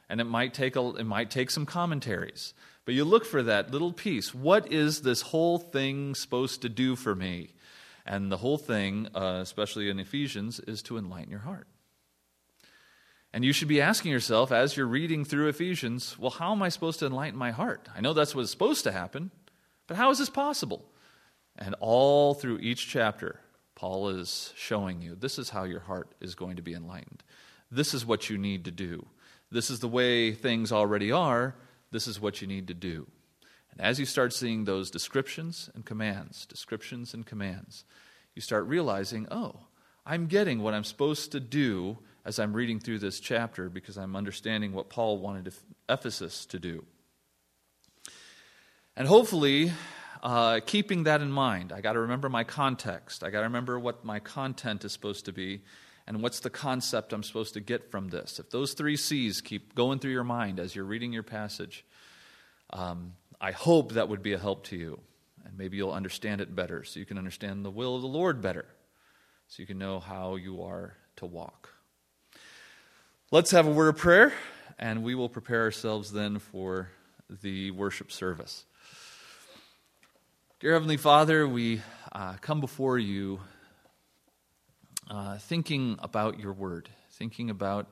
and 0.09 0.21
it 0.21 0.25
might 0.25 0.55
take 0.55 0.77
a, 0.77 0.89
it 0.97 1.05
might 1.05 1.31
take 1.31 1.51
some 1.51 1.67
commentaries. 1.67 2.55
But 2.85 2.95
you 2.95 3.05
look 3.05 3.25
for 3.25 3.43
that 3.43 3.71
little 3.71 3.93
piece. 3.93 4.35
What 4.35 4.73
is 4.73 5.03
this 5.03 5.21
whole 5.21 5.59
thing 5.59 6.15
supposed 6.15 6.63
to 6.63 6.69
do 6.69 6.95
for 6.95 7.15
me? 7.15 7.51
And 8.05 8.31
the 8.31 8.37
whole 8.37 8.59
thing, 8.59 9.09
uh, 9.15 9.41
especially 9.43 9.91
in 9.91 9.99
Ephesians, 9.99 10.61
is 10.61 10.83
to 10.83 10.97
enlighten 10.97 11.31
your 11.31 11.41
heart. 11.41 11.67
And 13.33 13.45
you 13.45 13.53
should 13.53 13.69
be 13.69 13.83
asking 13.83 14.13
yourself 14.13 14.53
as 14.53 14.77
you're 14.77 14.87
reading 14.87 15.25
through 15.25 15.49
Ephesians, 15.49 16.17
well, 16.19 16.31
how 16.31 16.53
am 16.53 16.63
I 16.63 16.69
supposed 16.69 17.01
to 17.01 17.07
enlighten 17.07 17.39
my 17.39 17.51
heart? 17.51 17.89
I 17.95 18.01
know 18.01 18.13
that's 18.13 18.35
what's 18.35 18.51
supposed 18.51 18.85
to 18.85 18.93
happen, 18.93 19.31
but 19.89 19.97
how 19.97 20.11
is 20.11 20.19
this 20.19 20.31
possible? 20.31 20.85
And 21.59 21.75
all 21.81 22.35
through 22.35 22.61
each 22.61 22.89
chapter, 22.89 23.41
Paul 23.77 24.09
is 24.09 24.53
showing 24.57 25.03
you 25.03 25.15
this 25.15 25.39
is 25.39 25.51
how 25.51 25.63
your 25.63 25.81
heart 25.81 26.13
is 26.21 26.35
going 26.35 26.57
to 26.57 26.63
be 26.63 26.75
enlightened. 26.75 27.23
This 27.71 27.95
is 27.95 28.05
what 28.05 28.29
you 28.29 28.39
need 28.39 28.65
to 28.65 28.71
do. 28.73 29.07
This 29.53 29.71
is 29.71 29.79
the 29.79 29.89
way 29.89 30.33
things 30.33 30.73
already 30.73 31.13
are. 31.13 31.55
This 31.93 32.09
is 32.09 32.21
what 32.21 32.41
you 32.41 32.49
need 32.49 32.67
to 32.69 32.75
do. 32.75 33.07
And 33.71 33.81
as 33.81 34.01
you 34.01 34.07
start 34.07 34.33
seeing 34.33 34.65
those 34.65 34.91
descriptions 34.91 35.71
and 35.75 35.85
commands, 35.85 36.47
descriptions 36.47 37.15
and 37.15 37.25
commands, 37.25 37.85
you 38.35 38.43
start 38.43 38.67
realizing, 38.67 39.29
oh, 39.31 39.61
I'm 40.05 40.27
getting 40.27 40.63
what 40.63 40.75
I'm 40.75 40.85
supposed 40.85 41.33
to 41.33 41.41
do 41.41 41.99
as 42.25 42.39
I'm 42.39 42.55
reading 42.55 42.81
through 42.81 43.01
this 43.01 43.21
chapter 43.21 43.69
because 43.69 43.99
I'm 43.99 44.17
understanding 44.17 44.73
what 44.73 44.89
Paul 44.89 45.19
wanted 45.19 45.53
Ephesus 45.89 46.47
to 46.47 46.59
do. 46.59 46.85
And 48.97 49.07
hopefully, 49.07 49.73
uh, 50.27 50.59
keeping 50.67 51.05
that 51.05 51.21
in 51.21 51.31
mind, 51.31 51.73
I 51.73 51.81
got 51.81 51.93
to 51.93 52.01
remember 52.01 52.29
my 52.29 52.43
context. 52.43 53.23
I 53.23 53.31
got 53.31 53.39
to 53.39 53.45
remember 53.45 53.79
what 53.79 54.05
my 54.05 54.19
content 54.19 54.85
is 54.85 54.93
supposed 54.93 55.27
to 55.27 55.33
be 55.33 55.63
and 56.05 56.21
what's 56.21 56.41
the 56.41 56.51
concept 56.51 57.13
I'm 57.13 57.23
supposed 57.23 57.55
to 57.55 57.61
get 57.61 57.93
from 57.93 58.09
this. 58.09 58.41
If 58.41 58.51
those 58.51 58.73
three 58.73 58.97
C's 58.97 59.41
keep 59.41 59.77
going 59.77 60.01
through 60.01 60.11
your 60.11 60.25
mind 60.25 60.59
as 60.59 60.75
you're 60.75 60.85
reading 60.85 61.13
your 61.13 61.23
passage, 61.23 61.85
um, 62.71 63.13
I 63.41 63.53
hope 63.53 63.93
that 63.93 64.09
would 64.09 64.25
be 64.25 64.33
a 64.33 64.39
help 64.39 64.65
to 64.65 64.77
you. 64.77 64.99
And 65.45 65.57
maybe 65.57 65.77
you'll 65.77 65.93
understand 65.93 66.41
it 66.41 66.57
better 66.57 66.83
so 66.83 66.99
you 66.99 67.07
can 67.07 67.19
understand 67.19 67.65
the 67.65 67.71
will 67.71 67.95
of 67.95 68.03
the 68.03 68.09
Lord 68.09 68.43
better, 68.43 68.67
so 69.47 69.63
you 69.63 69.67
can 69.69 69.79
know 69.79 70.01
how 70.01 70.35
you 70.35 70.61
are 70.63 70.97
to 71.17 71.27
walk. 71.27 71.71
Let's 73.31 73.53
have 73.53 73.69
a 73.69 73.71
word 73.71 73.91
of 73.91 73.97
prayer, 73.97 74.33
and 74.77 75.05
we 75.05 75.15
will 75.15 75.29
prepare 75.29 75.63
ourselves 75.63 76.11
then 76.11 76.41
for 76.41 76.91
the 77.31 77.71
worship 77.71 78.11
service. 78.11 78.65
Dear 80.59 80.73
Heavenly 80.73 80.97
Father, 80.97 81.47
we 81.47 81.83
uh, 82.13 82.37
come 82.41 82.63
before 82.63 82.99
you 82.99 83.41
uh, 85.11 85.37
thinking 85.37 85.99
about 85.99 86.41
your 86.41 86.55
word, 86.55 86.89
thinking 87.11 87.51
about 87.51 87.91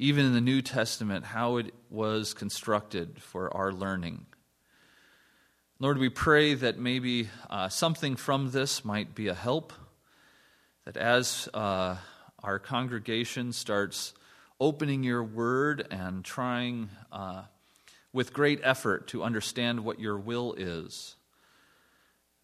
even 0.00 0.26
in 0.26 0.32
the 0.32 0.40
New 0.40 0.62
Testament 0.62 1.24
how 1.24 1.58
it 1.58 1.72
was 1.90 2.34
constructed 2.34 3.22
for 3.22 3.56
our 3.56 3.72
learning. 3.72 4.26
Lord, 5.78 5.96
we 5.96 6.08
pray 6.08 6.54
that 6.54 6.76
maybe 6.76 7.28
uh, 7.48 7.68
something 7.68 8.16
from 8.16 8.50
this 8.50 8.84
might 8.84 9.14
be 9.14 9.28
a 9.28 9.34
help, 9.34 9.72
that 10.84 10.96
as 10.96 11.48
uh, 11.54 11.98
our 12.42 12.58
congregation 12.58 13.52
starts 13.52 14.12
opening 14.58 15.04
your 15.04 15.22
word 15.22 15.86
and 15.88 16.24
trying 16.24 16.90
uh, 17.12 17.42
with 18.12 18.32
great 18.32 18.58
effort 18.64 19.06
to 19.06 19.22
understand 19.22 19.84
what 19.84 20.00
your 20.00 20.18
will 20.18 20.52
is, 20.54 21.14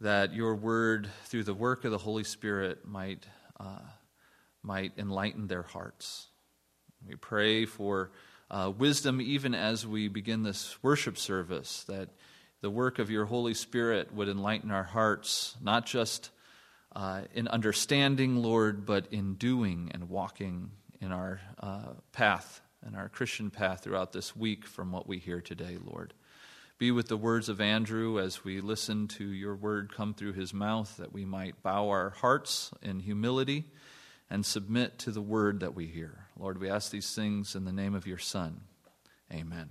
that 0.01 0.35
your 0.35 0.55
word, 0.55 1.09
through 1.25 1.45
the 1.45 1.55
work 1.55 1.85
of 1.85 1.91
the 1.91 1.99
Holy 1.99 2.25
Spirit, 2.25 2.87
might, 2.87 3.27
uh, 3.59 3.79
might 4.63 4.93
enlighten 4.97 5.47
their 5.47 5.63
hearts. 5.63 6.29
We 7.07 7.17
pray 7.17 7.65
for 7.65 8.11
uh, 8.51 8.73
wisdom 8.77 9.21
even 9.21 9.55
as 9.55 9.87
we 9.87 10.09
begin 10.09 10.43
this 10.43 10.77
worship 10.83 11.19
service, 11.19 11.85
that 11.85 12.09
the 12.61 12.71
work 12.71 12.99
of 12.99 13.11
your 13.11 13.25
Holy 13.25 13.55
Spirit 13.55 14.13
would 14.13 14.29
enlighten 14.29 14.71
our 14.71 14.85
hearts, 14.85 15.57
not 15.61 15.87
just 15.87 16.31
uh, 16.95 17.23
in 17.35 17.47
understanding, 17.49 18.37
Lord, 18.43 18.87
but 18.87 19.07
in 19.13 19.35
doing 19.35 19.91
and 19.95 20.09
walking 20.09 20.71
in 21.01 21.13
our 21.13 21.41
uh, 21.61 21.93
path, 22.13 22.61
in 22.87 22.95
our 22.95 23.09
Christian 23.09 23.51
path 23.51 23.83
throughout 23.85 24.13
this 24.13 24.35
week 24.35 24.67
from 24.67 24.91
what 24.91 25.07
we 25.07 25.19
hear 25.19 25.41
today, 25.41 25.77
Lord. 25.85 26.15
Be 26.79 26.93
with 26.93 27.09
the 27.09 27.17
words 27.17 27.49
of 27.49 27.61
Andrew 27.61 28.21
as 28.21 28.45
we 28.45 28.61
listen 28.61 29.09
to 29.09 29.25
your 29.25 29.57
word 29.57 29.93
come 29.93 30.15
through 30.15 30.35
his 30.35 30.55
mouth, 30.55 30.97
that 30.99 31.13
we 31.13 31.25
might 31.25 31.61
bow 31.61 31.89
our 31.89 32.11
hearts 32.11 32.71
in 32.81 33.01
humility 33.01 33.65
and 34.31 34.47
submit 34.47 34.97
to 35.01 35.11
the 35.11 35.21
word 35.21 35.59
that 35.59 35.75
we 35.75 35.87
hear. 35.87 36.27
Lord, 36.39 36.61
we 36.61 36.71
ask 36.71 36.93
these 36.93 37.13
things 37.13 37.57
in 37.57 37.65
the 37.65 37.73
name 37.73 37.97
of 37.97 38.07
your 38.07 38.19
Son. 38.19 38.61
Amen. 39.33 39.71